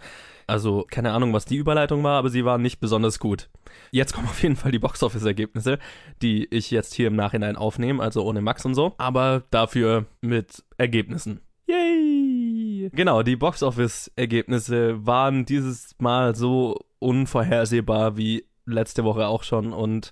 [0.47, 3.49] Also keine Ahnung, was die Überleitung war, aber sie war nicht besonders gut.
[3.91, 5.79] Jetzt kommen auf jeden Fall die Box-Office-Ergebnisse,
[6.21, 10.63] die ich jetzt hier im Nachhinein aufnehme, also ohne Max und so, aber dafür mit
[10.77, 11.41] Ergebnissen.
[11.67, 12.89] Yay!
[12.93, 20.11] Genau, die Box-Office-Ergebnisse waren dieses Mal so unvorhersehbar wie letzte Woche auch schon und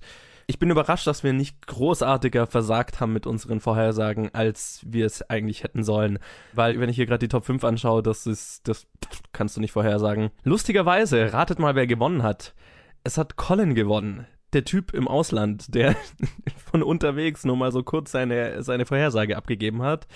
[0.50, 5.30] ich bin überrascht, dass wir nicht großartiger versagt haben mit unseren Vorhersagen, als wir es
[5.30, 6.20] eigentlich hätten sollen.
[6.54, 8.88] Weil, wenn ich hier gerade die Top 5 anschaue, das ist, das
[9.34, 10.30] kannst du nicht vorhersagen.
[10.44, 12.56] Lustigerweise, ratet mal, wer gewonnen hat.
[13.04, 14.26] Es hat Colin gewonnen.
[14.54, 15.98] Der Typ im Ausland, der
[16.72, 20.08] von unterwegs nur mal so kurz seine, seine Vorhersage abgegeben hat,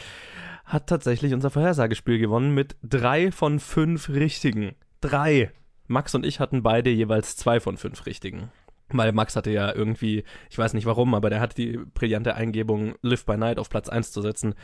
[0.63, 4.75] hat tatsächlich unser Vorhersagespiel gewonnen mit drei von fünf richtigen.
[5.01, 5.51] Drei.
[5.88, 8.49] Max und ich hatten beide jeweils zwei von fünf richtigen.
[8.93, 12.95] Weil Max hatte ja irgendwie, ich weiß nicht warum, aber der hatte die brillante Eingebung,
[13.01, 14.55] Live by Night auf Platz 1 zu setzen.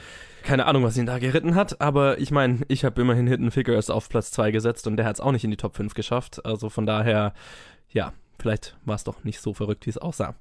[0.44, 3.90] Keine Ahnung, was ihn da geritten hat, aber ich meine, ich habe immerhin Hidden Figures
[3.90, 6.46] auf Platz 2 gesetzt und der hat es auch nicht in die Top 5 geschafft.
[6.46, 7.34] Also von daher,
[7.90, 10.36] ja, vielleicht war es doch nicht so verrückt, wie es aussah.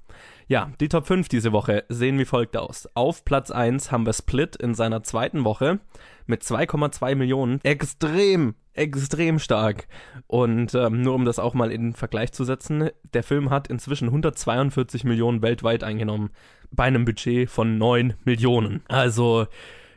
[0.49, 2.89] Ja, die Top 5 diese Woche sehen wie folgt aus.
[2.95, 5.81] Auf Platz 1 haben wir Split in seiner zweiten Woche
[6.27, 7.61] mit 2,2 Millionen.
[7.63, 9.89] Extrem, extrem stark.
[10.27, 14.09] Und ähm, nur um das auch mal in Vergleich zu setzen, der Film hat inzwischen
[14.09, 16.31] 142 Millionen weltweit eingenommen.
[16.71, 18.83] Bei einem Budget von 9 Millionen.
[18.89, 19.47] Also,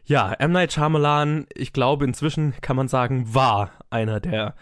[0.05, 0.51] ja, M.
[0.51, 4.55] Night Shyamalan, ich glaube inzwischen kann man sagen, war einer der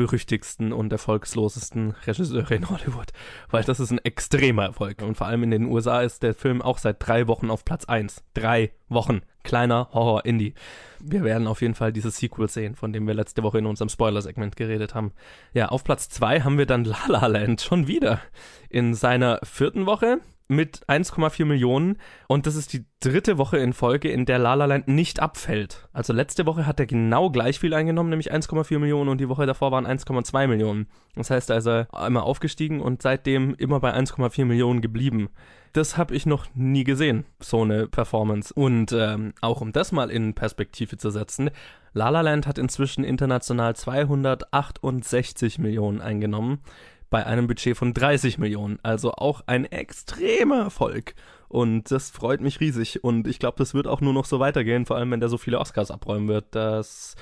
[0.00, 3.12] berüchtigsten und erfolgslosesten Regisseure in Hollywood,
[3.50, 5.02] weil das ist ein extremer Erfolg.
[5.02, 7.84] Und vor allem in den USA ist der Film auch seit drei Wochen auf Platz
[7.84, 8.24] eins.
[8.32, 9.20] Drei Wochen.
[9.42, 10.54] Kleiner Horror-Indie.
[11.00, 13.90] Wir werden auf jeden Fall dieses Sequel sehen, von dem wir letzte Woche in unserem
[13.90, 15.12] Spoiler-Segment geredet haben.
[15.52, 18.22] Ja, auf Platz zwei haben wir dann La La Land schon wieder.
[18.70, 20.20] In seiner vierten Woche
[20.50, 21.96] mit 1,4 Millionen
[22.26, 25.88] und das ist die dritte Woche in Folge, in der La La Land nicht abfällt.
[25.92, 29.46] Also letzte Woche hat er genau gleich viel eingenommen, nämlich 1,4 Millionen und die Woche
[29.46, 30.88] davor waren 1,2 Millionen.
[31.14, 35.30] Das heißt, ist einmal aufgestiegen und seitdem immer bei 1,4 Millionen geblieben.
[35.72, 38.52] Das habe ich noch nie gesehen, so eine Performance.
[38.52, 41.50] Und ähm, auch um das mal in Perspektive zu setzen,
[41.92, 46.58] La La Land hat inzwischen international 268 Millionen eingenommen
[47.10, 48.78] bei einem Budget von 30 Millionen.
[48.82, 51.14] Also auch ein extremer Erfolg.
[51.48, 53.02] Und das freut mich riesig.
[53.02, 55.36] Und ich glaube, das wird auch nur noch so weitergehen, vor allem wenn der so
[55.36, 56.54] viele Oscars abräumen wird.
[56.54, 57.16] dass,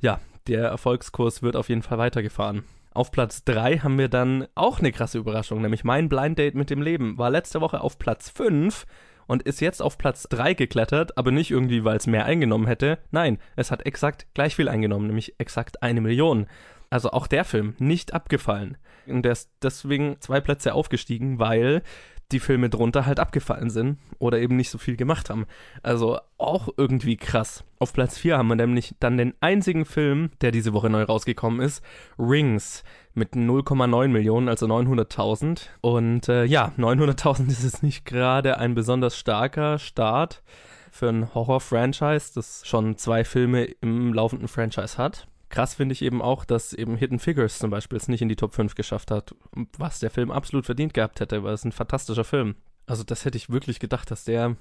[0.00, 2.64] ja, der Erfolgskurs wird auf jeden Fall weitergefahren.
[2.92, 6.70] Auf Platz 3 haben wir dann auch eine krasse Überraschung, nämlich mein Blind Date mit
[6.70, 7.18] dem Leben.
[7.18, 8.86] War letzte Woche auf Platz 5
[9.26, 12.98] und ist jetzt auf Platz 3 geklettert, aber nicht irgendwie, weil es mehr eingenommen hätte.
[13.10, 16.46] Nein, es hat exakt gleich viel eingenommen, nämlich exakt eine Million.
[16.94, 18.76] Also auch der Film nicht abgefallen.
[19.08, 21.82] Und der ist deswegen zwei Plätze aufgestiegen, weil
[22.30, 25.46] die Filme drunter halt abgefallen sind oder eben nicht so viel gemacht haben.
[25.82, 27.64] Also auch irgendwie krass.
[27.80, 31.60] Auf Platz 4 haben wir nämlich dann den einzigen Film, der diese Woche neu rausgekommen
[31.60, 31.84] ist,
[32.16, 35.70] Rings mit 0,9 Millionen, also 900.000.
[35.80, 40.44] Und äh, ja, 900.000 ist jetzt nicht gerade ein besonders starker Start
[40.92, 45.26] für ein Horror-Franchise, das schon zwei Filme im laufenden Franchise hat.
[45.54, 48.34] Krass finde ich eben auch, dass eben Hidden Figures zum Beispiel es nicht in die
[48.34, 49.36] Top 5 geschafft hat,
[49.78, 52.56] was der Film absolut verdient gehabt hätte, weil es ein fantastischer Film.
[52.86, 54.56] Also das hätte ich wirklich gedacht, dass der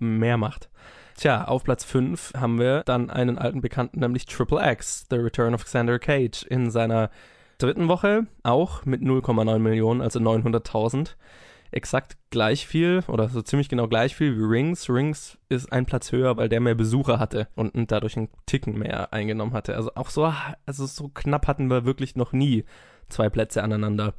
[0.00, 0.68] mehr macht.
[1.16, 5.54] Tja, auf Platz 5 haben wir dann einen alten Bekannten, nämlich Triple X, The Return
[5.54, 7.10] of Xander Cage, in seiner
[7.58, 11.14] dritten Woche, auch mit 0,9 Millionen, also 900.000
[11.72, 14.88] exakt gleich viel oder so ziemlich genau gleich viel wie Rings.
[14.88, 19.12] Rings ist ein Platz höher, weil der mehr Besucher hatte und dadurch einen Ticken mehr
[19.12, 19.76] eingenommen hatte.
[19.76, 20.32] Also auch so,
[20.66, 22.64] also so knapp hatten wir wirklich noch nie
[23.08, 24.14] zwei Plätze aneinander.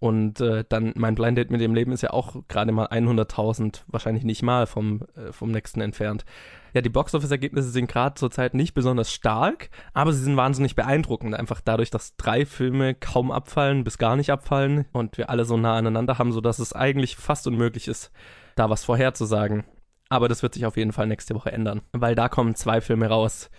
[0.00, 3.82] Und äh, dann mein Blind Date mit dem Leben ist ja auch gerade mal 100.000,
[3.86, 6.24] wahrscheinlich nicht mal vom, äh, vom nächsten entfernt.
[6.72, 11.34] Ja, die Boxoffice-Ergebnisse sind gerade zurzeit nicht besonders stark, aber sie sind wahnsinnig beeindruckend.
[11.34, 15.58] Einfach dadurch, dass drei Filme kaum abfallen bis gar nicht abfallen und wir alle so
[15.58, 18.10] nah aneinander haben, sodass es eigentlich fast unmöglich ist,
[18.56, 19.64] da was vorherzusagen.
[20.08, 23.08] Aber das wird sich auf jeden Fall nächste Woche ändern, weil da kommen zwei Filme
[23.08, 23.50] raus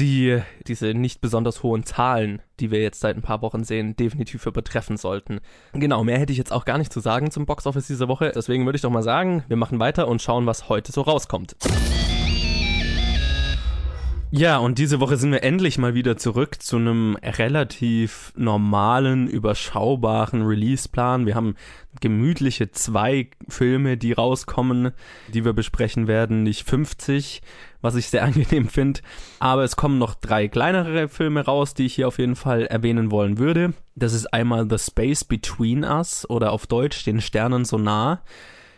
[0.00, 4.46] die diese nicht besonders hohen Zahlen, die wir jetzt seit ein paar Wochen sehen, definitiv
[4.46, 5.40] übertreffen sollten.
[5.74, 8.32] Genau, mehr hätte ich jetzt auch gar nicht zu sagen zum Boxoffice dieser Woche.
[8.34, 11.54] Deswegen würde ich doch mal sagen, wir machen weiter und schauen, was heute so rauskommt.
[14.32, 20.42] Ja, und diese Woche sind wir endlich mal wieder zurück zu einem relativ normalen, überschaubaren
[20.42, 21.26] Release-Plan.
[21.26, 21.56] Wir haben
[22.00, 24.92] gemütliche zwei Filme, die rauskommen,
[25.34, 27.42] die wir besprechen werden, nicht 50,
[27.80, 29.00] was ich sehr angenehm finde.
[29.38, 33.10] Aber es kommen noch drei kleinere Filme raus, die ich hier auf jeden Fall erwähnen
[33.10, 33.72] wollen würde.
[33.94, 38.22] Das ist einmal The Space Between Us oder auf Deutsch Den Sternen so nah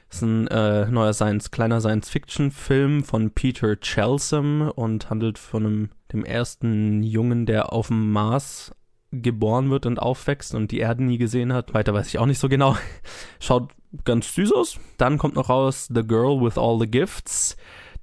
[0.08, 5.88] Das ist ein äh, neuer Science, kleiner Science-Fiction-Film von Peter Chelsom und handelt von einem,
[6.12, 8.72] dem ersten Jungen, der auf dem Mars
[9.12, 11.74] geboren wird und aufwächst und die Erde nie gesehen hat.
[11.74, 12.76] Weiter weiß ich auch nicht so genau.
[13.40, 13.70] Schaut
[14.04, 14.78] ganz süß aus.
[14.96, 17.56] Dann kommt noch raus The Girl with All the Gifts.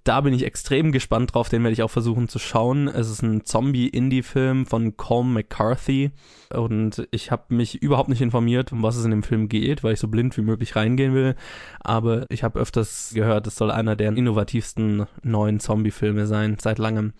[0.03, 2.87] Da bin ich extrem gespannt drauf, den werde ich auch versuchen zu schauen.
[2.87, 6.11] Es ist ein Zombie-Indie-Film von Colm McCarthy
[6.53, 9.93] und ich habe mich überhaupt nicht informiert, um was es in dem Film geht, weil
[9.93, 11.35] ich so blind wie möglich reingehen will.
[11.81, 17.13] Aber ich habe öfters gehört, es soll einer der innovativsten neuen Zombie-Filme sein, seit langem.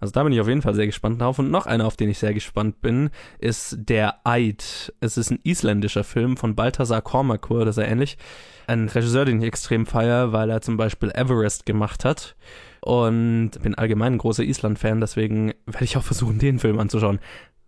[0.00, 1.38] Also da bin ich auf jeden Fall sehr gespannt drauf.
[1.38, 4.92] Und noch einer, auf den ich sehr gespannt bin, ist Der Eid.
[5.00, 8.18] Es ist ein isländischer Film von Balthasar Kormakur, das ist ja ähnlich.
[8.66, 12.36] Ein Regisseur, den ich extrem feiere, weil er zum Beispiel Everest gemacht hat.
[12.80, 17.18] Und bin allgemein ein großer Island-Fan, deswegen werde ich auch versuchen, den Film anzuschauen.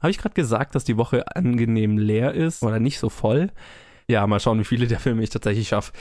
[0.01, 3.51] Habe ich gerade gesagt, dass die Woche angenehm leer ist oder nicht so voll?
[4.11, 5.93] Ja, mal schauen, wie viele der Filme ich tatsächlich schaffe.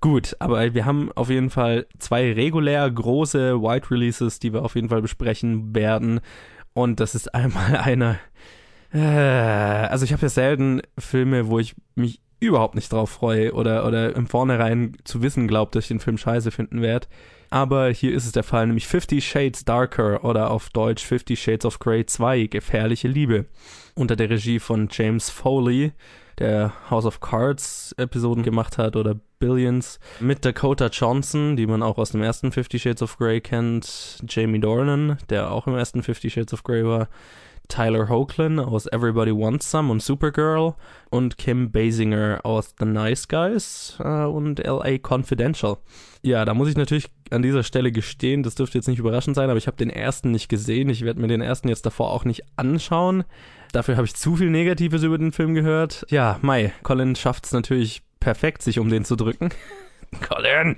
[0.00, 4.74] Gut, aber wir haben auf jeden Fall zwei regulär große White Releases, die wir auf
[4.74, 6.20] jeden Fall besprechen werden.
[6.74, 8.18] Und das ist einmal eine.
[8.92, 13.86] Äh, also ich habe ja selten Filme, wo ich mich überhaupt nicht drauf freue oder,
[13.86, 17.06] oder im Vornherein zu wissen glaube, dass ich den Film scheiße finden werde.
[17.50, 21.64] Aber hier ist es der Fall, nämlich Fifty Shades Darker oder auf Deutsch Fifty Shades
[21.64, 23.46] of Grey 2, Gefährliche Liebe.
[23.94, 25.92] Unter der Regie von James Foley
[26.38, 31.98] der House of Cards Episoden gemacht hat oder Billions mit Dakota Johnson, die man auch
[31.98, 36.30] aus dem ersten Fifty Shades of Grey kennt, Jamie Dornan, der auch im ersten Fifty
[36.30, 37.08] Shades of Grey war,
[37.68, 40.74] Tyler Hoechlin aus Everybody Wants Some und Supergirl
[41.10, 45.78] und Kim Basinger aus The Nice Guys äh, und LA Confidential.
[46.22, 49.48] Ja, da muss ich natürlich an dieser Stelle gestehen, das dürfte jetzt nicht überraschend sein,
[49.48, 50.90] aber ich habe den ersten nicht gesehen.
[50.90, 53.24] Ich werde mir den ersten jetzt davor auch nicht anschauen.
[53.72, 56.04] Dafür habe ich zu viel Negatives über den Film gehört.
[56.10, 59.48] Ja, Mai, Colin schafft es natürlich perfekt, sich um den zu drücken.
[60.28, 60.76] Colin!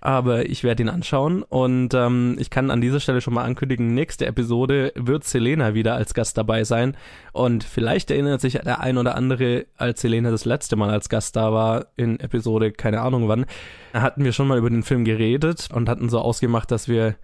[0.00, 3.94] Aber ich werde ihn anschauen und ähm, ich kann an dieser Stelle schon mal ankündigen,
[3.94, 6.96] nächste Episode wird Selena wieder als Gast dabei sein.
[7.32, 11.34] Und vielleicht erinnert sich der ein oder andere, als Selena das letzte Mal als Gast
[11.34, 13.46] da war, in Episode, keine Ahnung wann,
[13.94, 17.16] hatten wir schon mal über den Film geredet und hatten so ausgemacht, dass wir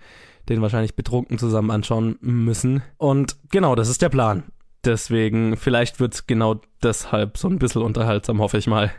[0.49, 2.83] den wahrscheinlich betrunken zusammen anschauen müssen.
[2.99, 4.45] Und genau, das ist der Plan.
[4.85, 8.91] Deswegen, vielleicht wird genau deshalb so ein bisschen unterhaltsam, hoffe ich mal.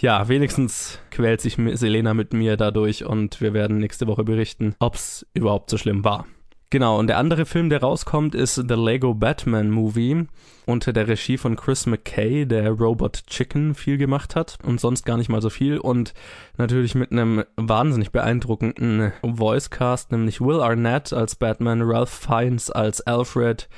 [0.00, 4.96] Ja, wenigstens quält sich Selena mit mir dadurch und wir werden nächste Woche berichten, ob
[4.96, 6.26] es überhaupt so schlimm war.
[6.74, 10.26] Genau, und der andere Film, der rauskommt, ist The Lego Batman Movie
[10.66, 15.16] unter der Regie von Chris McKay, der Robot Chicken viel gemacht hat und sonst gar
[15.16, 16.14] nicht mal so viel und
[16.56, 23.68] natürlich mit einem wahnsinnig beeindruckenden Voicecast, nämlich Will Arnett als Batman, Ralph Fiennes als Alfred,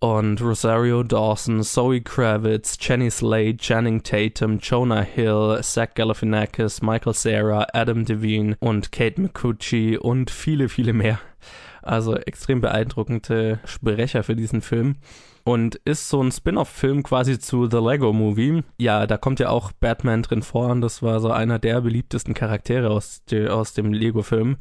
[0.00, 7.66] und Rosario Dawson, Zoe Kravitz, Jenny Slade, Channing Tatum, Jonah Hill, Zach Galifianakis, Michael Cera,
[7.72, 11.18] Adam Devine und Kate McCucci und viele, viele mehr.
[11.82, 14.96] Also extrem beeindruckende Sprecher für diesen Film.
[15.46, 18.62] Und ist so ein Spin-off-Film quasi zu The Lego Movie.
[18.78, 22.32] Ja, da kommt ja auch Batman drin vor und das war so einer der beliebtesten
[22.32, 24.56] Charaktere aus, aus dem Lego-Film.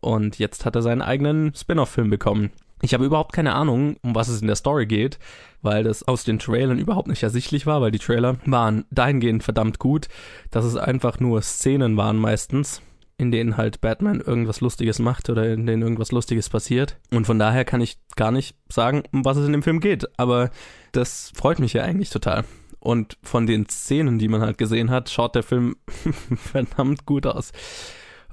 [0.00, 2.50] Und jetzt hat er seinen eigenen Spin-off-Film bekommen.
[2.82, 5.18] Ich habe überhaupt keine Ahnung, um was es in der Story geht,
[5.62, 9.78] weil das aus den Trailern überhaupt nicht ersichtlich war, weil die Trailer waren dahingehend verdammt
[9.78, 10.08] gut,
[10.50, 12.82] dass es einfach nur Szenen waren meistens,
[13.16, 16.98] in denen halt Batman irgendwas Lustiges macht oder in denen irgendwas Lustiges passiert.
[17.10, 20.06] Und von daher kann ich gar nicht sagen, um was es in dem Film geht.
[20.18, 20.50] Aber
[20.92, 22.44] das freut mich ja eigentlich total.
[22.78, 25.76] Und von den Szenen, die man halt gesehen hat, schaut der Film
[26.36, 27.52] verdammt gut aus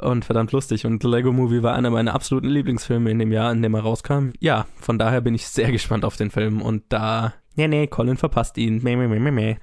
[0.04, 0.86] und verdammt lustig.
[0.86, 4.30] Und Lego Movie war einer meiner absoluten Lieblingsfilme in dem Jahr, in dem er rauskam.
[4.40, 7.34] Ja, von daher bin ich sehr gespannt auf den Film und da.
[7.56, 8.82] Nee, nee, Colin verpasst ihn.
[8.84, 9.56] Meh, meh, meh, meh.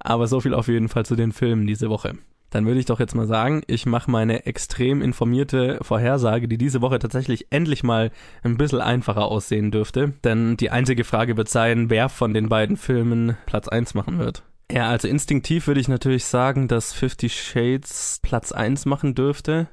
[0.00, 2.14] Aber so viel auf jeden Fall zu den Filmen diese Woche.
[2.54, 6.80] Dann würde ich doch jetzt mal sagen, ich mache meine extrem informierte Vorhersage, die diese
[6.82, 8.12] Woche tatsächlich endlich mal
[8.44, 10.12] ein bisschen einfacher aussehen dürfte.
[10.22, 14.44] Denn die einzige Frage wird sein, wer von den beiden Filmen Platz 1 machen wird.
[14.70, 19.66] Ja, also instinktiv würde ich natürlich sagen, dass Fifty Shades Platz 1 machen dürfte.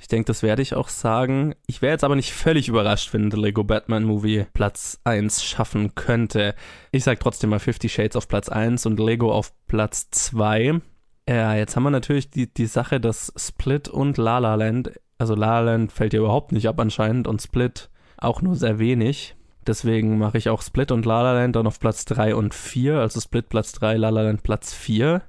[0.00, 1.54] Ich denke, das werde ich auch sagen.
[1.66, 5.94] Ich wäre jetzt aber nicht völlig überrascht, wenn The Lego Batman Movie Platz 1 schaffen
[5.96, 6.54] könnte.
[6.92, 10.80] Ich sage trotzdem mal Fifty Shades auf Platz 1 und Lego auf Platz 2.
[11.28, 15.34] Ja, jetzt haben wir natürlich die, die Sache, dass Split und La La Land, also
[15.34, 19.34] La La Land fällt ja überhaupt nicht ab anscheinend und Split auch nur sehr wenig.
[19.66, 22.98] Deswegen mache ich auch Split und La La Land dann auf Platz 3 und 4.
[22.98, 25.22] Also Split Platz 3, La La Land Platz 4.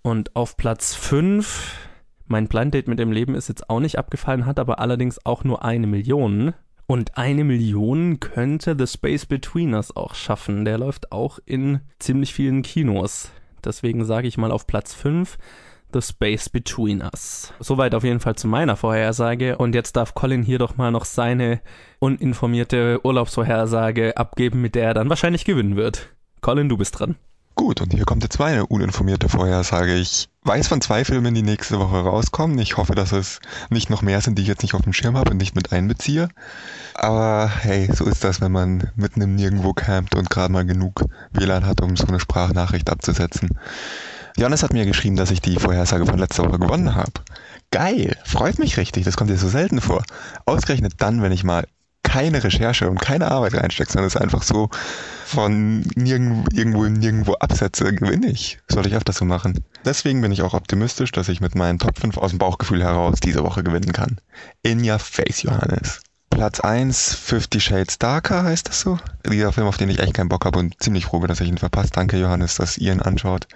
[0.00, 1.76] Und auf Platz 5,
[2.26, 5.44] mein Blind Date mit dem Leben ist jetzt auch nicht abgefallen, hat aber allerdings auch
[5.44, 6.54] nur eine Million.
[6.86, 10.64] Und eine Million könnte The Space Between Us auch schaffen.
[10.64, 13.30] Der läuft auch in ziemlich vielen Kinos.
[13.64, 15.38] Deswegen sage ich mal auf Platz 5
[15.94, 17.52] The Space Between Us.
[17.60, 19.56] Soweit auf jeden Fall zu meiner Vorhersage.
[19.56, 21.60] Und jetzt darf Colin hier doch mal noch seine
[22.00, 26.10] uninformierte Urlaubsvorhersage abgeben, mit der er dann wahrscheinlich gewinnen wird.
[26.40, 27.16] Colin, du bist dran.
[27.54, 29.94] Gut, und hier kommt jetzt meine uninformierte Vorhersage.
[29.94, 32.58] Ich weiß von zwei Filmen, die nächste Woche rauskommen.
[32.58, 33.40] Ich hoffe, dass es
[33.70, 35.72] nicht noch mehr sind, die ich jetzt nicht auf dem Schirm habe und nicht mit
[35.72, 36.28] einbeziehe.
[36.94, 41.04] Aber hey, so ist das, wenn man mitten im Nirgendwo campt und gerade mal genug
[41.32, 43.58] WLAN hat, um so eine Sprachnachricht abzusetzen.
[44.36, 47.12] Johannes hat mir geschrieben, dass ich die Vorhersage von letzter Woche gewonnen habe.
[47.70, 50.04] Geil, freut mich richtig, das kommt dir so selten vor.
[50.44, 51.66] Ausgerechnet dann, wenn ich mal
[52.04, 54.70] keine Recherche und keine Arbeit reinstecke, sondern es einfach so
[55.26, 58.60] von nirgendwo, irgendwo nirgendwo absetze, gewinne ich.
[58.68, 59.64] Soll ich öfters so machen.
[59.84, 63.18] Deswegen bin ich auch optimistisch, dass ich mit meinen Top 5 aus dem Bauchgefühl heraus
[63.20, 64.20] diese Woche gewinnen kann.
[64.62, 66.00] In your face, Johannes.
[66.30, 68.98] Platz 1, Fifty Shades Darker heißt das so.
[69.24, 71.48] Dieser Film, auf den ich echt keinen Bock habe und ziemlich froh bin, dass ich
[71.48, 71.96] ihn verpasst.
[71.96, 73.46] Danke, Johannes, dass ihr ihn anschaut.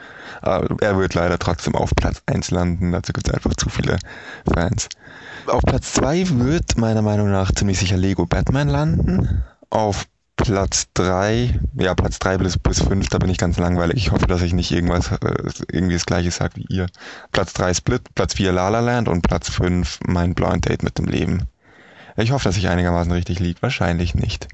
[0.43, 2.93] Aber er wird leider trotzdem auf Platz 1 landen.
[2.93, 3.99] Dazu gibt es einfach zu viele
[4.53, 4.89] Fans.
[5.49, 9.45] Auf Platz 2 wird meiner Meinung nach ziemlich sicher Lego Batman landen.
[9.71, 13.97] Auf Platz 3, ja, Platz 3 bis, bis 5, da bin ich ganz langweilig.
[13.97, 15.19] Ich hoffe, dass ich nicht irgendwas, äh,
[15.73, 16.87] irgendwie das gleiche sage wie ihr.
[17.33, 20.99] Platz 3 Split, Platz 4 La La Land und Platz 5 mein Blind Date mit
[20.99, 21.45] dem Leben.
[22.17, 23.63] Ich hoffe, dass ich einigermaßen richtig liege.
[23.63, 24.49] Wahrscheinlich nicht.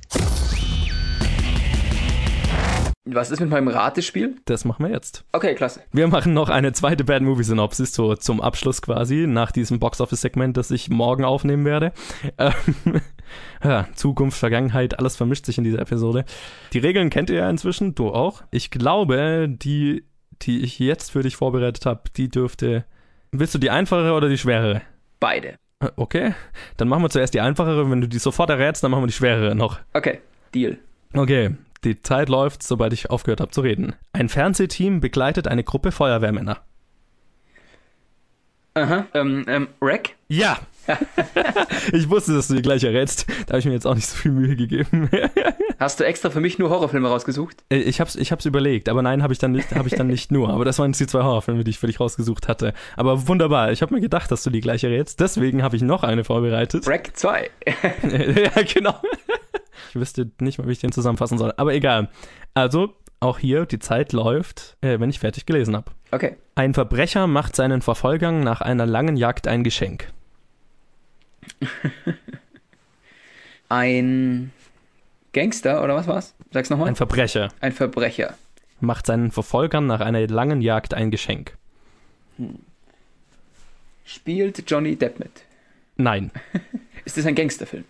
[3.06, 4.36] Was ist mit meinem Ratespiel?
[4.46, 5.26] Das machen wir jetzt.
[5.32, 5.82] Okay, klasse.
[5.92, 10.00] Wir machen noch eine zweite Bad Movie Synopsis so zum Abschluss quasi nach diesem Box
[10.00, 11.92] Office Segment, das ich morgen aufnehmen werde.
[12.38, 12.54] Ähm,
[13.62, 16.24] ja, Zukunft, Vergangenheit, alles vermischt sich in dieser Episode.
[16.72, 18.42] Die Regeln kennt ihr ja inzwischen, du auch.
[18.50, 20.04] Ich glaube, die,
[20.40, 22.86] die ich jetzt für dich vorbereitet habe, die dürfte.
[23.32, 24.80] Willst du die einfachere oder die schwerere?
[25.20, 25.56] Beide.
[25.80, 26.34] Äh, Okay,
[26.78, 27.90] dann machen wir zuerst die einfachere.
[27.90, 29.80] Wenn du die sofort errätst, dann machen wir die schwerere noch.
[29.92, 30.20] Okay,
[30.54, 30.78] Deal.
[31.12, 31.54] Okay,
[31.84, 33.94] die Zeit läuft, sobald ich aufgehört habe zu reden.
[34.12, 36.58] Ein Fernsehteam begleitet eine Gruppe Feuerwehrmänner.
[38.74, 39.06] Aha.
[39.14, 40.10] Ähm, ähm, Rack?
[40.28, 40.58] Ja!
[41.92, 43.26] ich wusste, dass du die gleich errätst.
[43.46, 45.08] Da habe ich mir jetzt auch nicht so viel Mühe gegeben.
[45.78, 47.64] Hast du extra für mich nur Horrorfilme rausgesucht?
[47.70, 50.08] Äh, ich hab's, ich hab's überlegt, aber nein, habe ich dann nicht, habe ich dann
[50.08, 50.50] nicht nur.
[50.50, 52.74] Aber das waren jetzt die zwei Horrorfilme, die ich für dich rausgesucht hatte.
[52.96, 53.72] Aber wunderbar.
[53.72, 55.20] Ich habe mir gedacht, dass du die gleich errätst.
[55.20, 56.86] Deswegen habe ich noch eine vorbereitet.
[56.86, 57.50] Rack 2.
[58.02, 59.00] ja, genau.
[59.90, 61.52] Ich wüsste nicht mal, wie ich den zusammenfassen soll.
[61.56, 62.10] Aber egal.
[62.54, 65.90] Also, auch hier, die Zeit läuft, äh, wenn ich fertig gelesen habe.
[66.10, 66.36] Okay.
[66.54, 70.12] Ein Verbrecher macht seinen Verfolgern nach einer langen Jagd ein Geschenk.
[73.68, 74.52] Ein
[75.32, 76.34] Gangster oder was war's?
[76.52, 76.88] Sag's nochmal.
[76.88, 78.34] Ein Verbrecher Ein Verbrecher.
[78.80, 81.56] macht seinen Verfolgern nach einer langen Jagd ein Geschenk.
[84.04, 85.30] Spielt Johnny Depp mit.
[85.96, 86.30] Nein,
[87.04, 87.84] Ist das ein Gangsterfilm?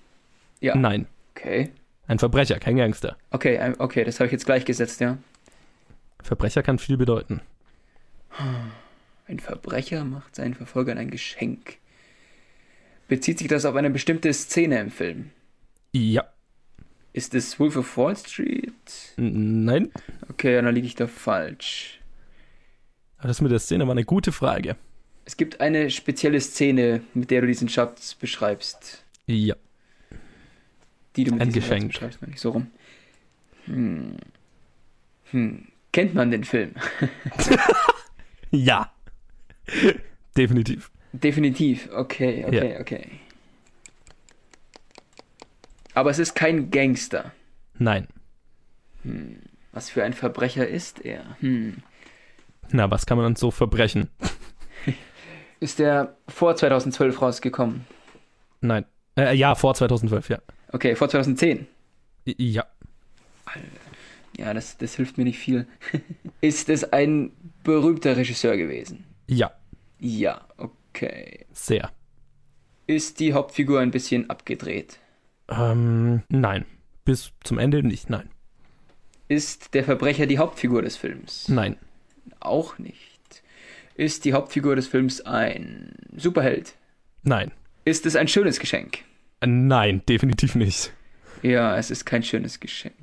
[0.60, 0.74] Ja.
[0.76, 1.06] nein.
[1.34, 1.70] Okay.
[2.06, 3.16] Ein Verbrecher, kein Gangster.
[3.30, 5.18] Okay, okay, das habe ich jetzt gleichgesetzt, ja.
[6.22, 7.40] Verbrecher kann viel bedeuten.
[9.26, 11.78] Ein Verbrecher macht seinen Verfolgern ein Geschenk.
[13.08, 15.30] Bezieht sich das auf eine bestimmte Szene im Film?
[15.92, 16.24] Ja.
[17.12, 18.72] Ist es Wolf of Wall Street?
[19.16, 19.90] Nein.
[20.28, 22.00] Okay, dann liege ich da falsch.
[23.18, 24.76] Aber Das mit der Szene war eine gute Frage.
[25.24, 29.04] Es gibt eine spezielle Szene, mit der du diesen Schatz beschreibst.
[29.26, 29.54] Ja.
[31.16, 31.92] Die du mit Ein Geschenk.
[31.92, 32.66] Schatz beschreibst, meine ich so rum.
[33.66, 34.16] Hm.
[35.30, 35.68] Hm.
[35.92, 36.72] Kennt man den Film?
[38.54, 38.92] Ja.
[40.36, 40.90] Definitiv.
[41.12, 41.88] Definitiv.
[41.92, 43.10] Okay, okay, okay.
[45.94, 47.32] Aber es ist kein Gangster.
[47.78, 48.06] Nein.
[49.72, 51.36] Was für ein Verbrecher ist er?
[51.40, 51.78] Hm.
[52.70, 54.08] Na, was kann man dann so verbrechen?
[55.60, 57.86] Ist er vor 2012 rausgekommen?
[58.60, 58.84] Nein.
[59.16, 60.38] Äh, ja, vor 2012, ja.
[60.74, 61.66] Okay, vor 2010.
[62.26, 62.66] I- Ja.
[64.36, 65.68] Ja, das, das hilft mir nicht viel.
[66.40, 67.30] ist es ein
[67.62, 69.04] berühmter Regisseur gewesen?
[69.28, 69.52] Ja.
[70.00, 71.46] Ja, okay.
[71.52, 71.92] Sehr.
[72.88, 74.98] Ist die Hauptfigur ein bisschen abgedreht?
[75.48, 76.64] Ähm, nein.
[77.04, 78.28] Bis zum Ende nicht, nein.
[79.28, 81.48] Ist der Verbrecher die Hauptfigur des Films?
[81.48, 81.76] Nein.
[82.40, 82.98] Auch nicht.
[83.94, 86.74] Ist die Hauptfigur des Films ein Superheld?
[87.22, 87.52] Nein.
[87.84, 88.98] Ist es ein schönes Geschenk?
[89.40, 90.92] Äh, Nein, definitiv nicht.
[91.42, 92.94] Ja, es ist kein schönes Geschenk.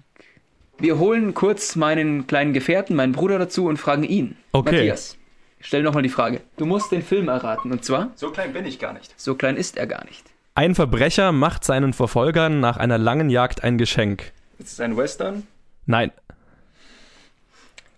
[0.79, 4.35] Wir holen kurz meinen kleinen Gefährten, meinen Bruder dazu und fragen ihn.
[4.51, 4.71] Okay.
[4.71, 5.15] Matthias,
[5.59, 6.41] stell nochmal die Frage.
[6.57, 7.71] Du musst den Film erraten.
[7.71, 9.13] Und zwar, So klein bin ich gar nicht.
[9.19, 10.23] so klein ist er gar nicht.
[10.55, 14.31] Ein Verbrecher macht seinen Verfolgern nach einer langen Jagd ein Geschenk.
[14.57, 15.43] Ist es ein Western?
[15.85, 16.11] Nein.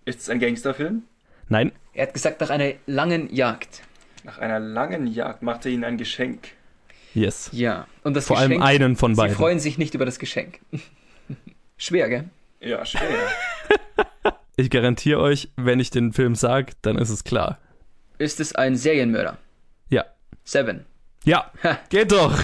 [0.06, 1.04] Ist es ein Gangsterfilm?
[1.50, 1.72] Nein.
[1.94, 3.82] Er hat gesagt, nach einer langen Jagd.
[4.26, 6.50] Nach einer langen Jagd macht er ihnen ein Geschenk.
[7.14, 7.50] Yes.
[7.54, 7.88] Ja.
[8.04, 9.36] Und das Vor allem Geschenk, einen von Sie beiden.
[9.36, 10.60] freuen sich nicht über das Geschenk.
[11.78, 12.26] Schwer, gell?
[12.60, 13.02] Ja, schwer.
[14.56, 17.58] Ich garantiere euch, wenn ich den Film sage, dann ist es klar.
[18.20, 19.38] Ist es ein Serienmörder?
[19.90, 20.06] Ja.
[20.44, 20.86] Seven.
[21.26, 21.52] Ja,
[21.90, 22.38] geht doch.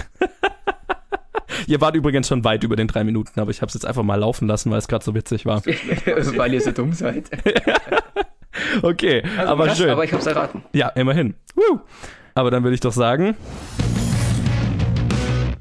[1.68, 4.02] ihr wart übrigens schon weit über den drei Minuten, aber ich habe es jetzt einfach
[4.02, 5.64] mal laufen lassen, weil es gerade so witzig war.
[5.64, 7.30] Weil ihr so dumm seid.
[8.82, 9.90] Okay, aber Krass, schön.
[9.90, 10.64] Aber ich hab's erraten.
[10.72, 11.34] Ja, immerhin.
[11.54, 11.78] Woo.
[12.34, 13.36] Aber dann würde ich doch sagen,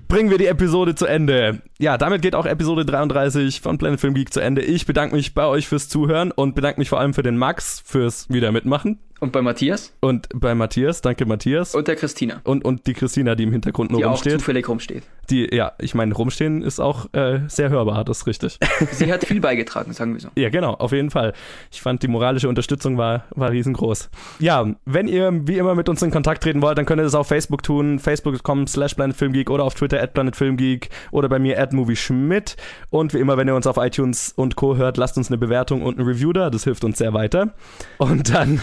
[0.10, 1.62] bringen wir die Episode zu Ende.
[1.78, 4.64] Ja, damit geht auch Episode 33 von Planet Film Geek zu Ende.
[4.64, 7.82] Ich bedanke mich bei euch fürs Zuhören und bedanke mich vor allem für den Max
[7.86, 8.98] fürs wieder mitmachen.
[9.20, 11.76] Und bei Matthias Und bei Matthias, danke Matthias.
[11.76, 14.34] und der Christina, Und, und die Christina, die im Hintergrund nur die auch rumsteht.
[14.40, 15.04] zufällig rumsteht.
[15.30, 18.58] Die, ja, ich meine, rumstehen ist auch äh, sehr hörbar, das ist richtig.
[18.92, 20.30] Sie hat viel beigetragen, sagen wir so.
[20.36, 21.34] Ja, genau, auf jeden Fall.
[21.72, 24.10] Ich fand, die moralische Unterstützung war, war riesengroß.
[24.40, 27.14] Ja, wenn ihr wie immer mit uns in Kontakt treten wollt, dann könnt ihr das
[27.16, 31.74] auf Facebook tun, facebook.com slash planetfilmgeek oder auf Twitter at planetfilmgeek oder bei mir at
[31.74, 32.56] movieschmidt.
[32.90, 34.78] Und wie immer, wenn ihr uns auf iTunes und Co.
[34.78, 37.54] hört, lasst uns eine Bewertung und ein Review da, das hilft uns sehr weiter.
[37.98, 38.62] Und dann,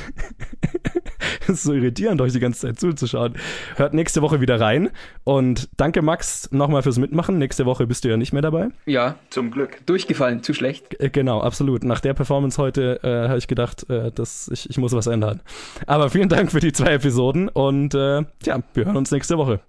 [1.43, 3.35] es ist so irritierend, euch die ganze Zeit zuzuschauen.
[3.77, 4.91] Hört nächste Woche wieder rein.
[5.25, 7.39] Und danke, Max, nochmal fürs Mitmachen.
[7.39, 8.69] Nächste Woche bist du ja nicht mehr dabei.
[8.87, 9.79] Ja, Zum Glück.
[9.87, 11.01] durchgefallen, zu schlecht.
[11.01, 11.83] Äh, Genau, absolut.
[11.83, 15.41] Nach der Performance heute äh, habe ich gedacht, äh, dass ich, ich muss was ändern.
[15.87, 19.61] Aber vielen Dank für die zwei Episoden und äh, ja, wir hören uns nächste Woche.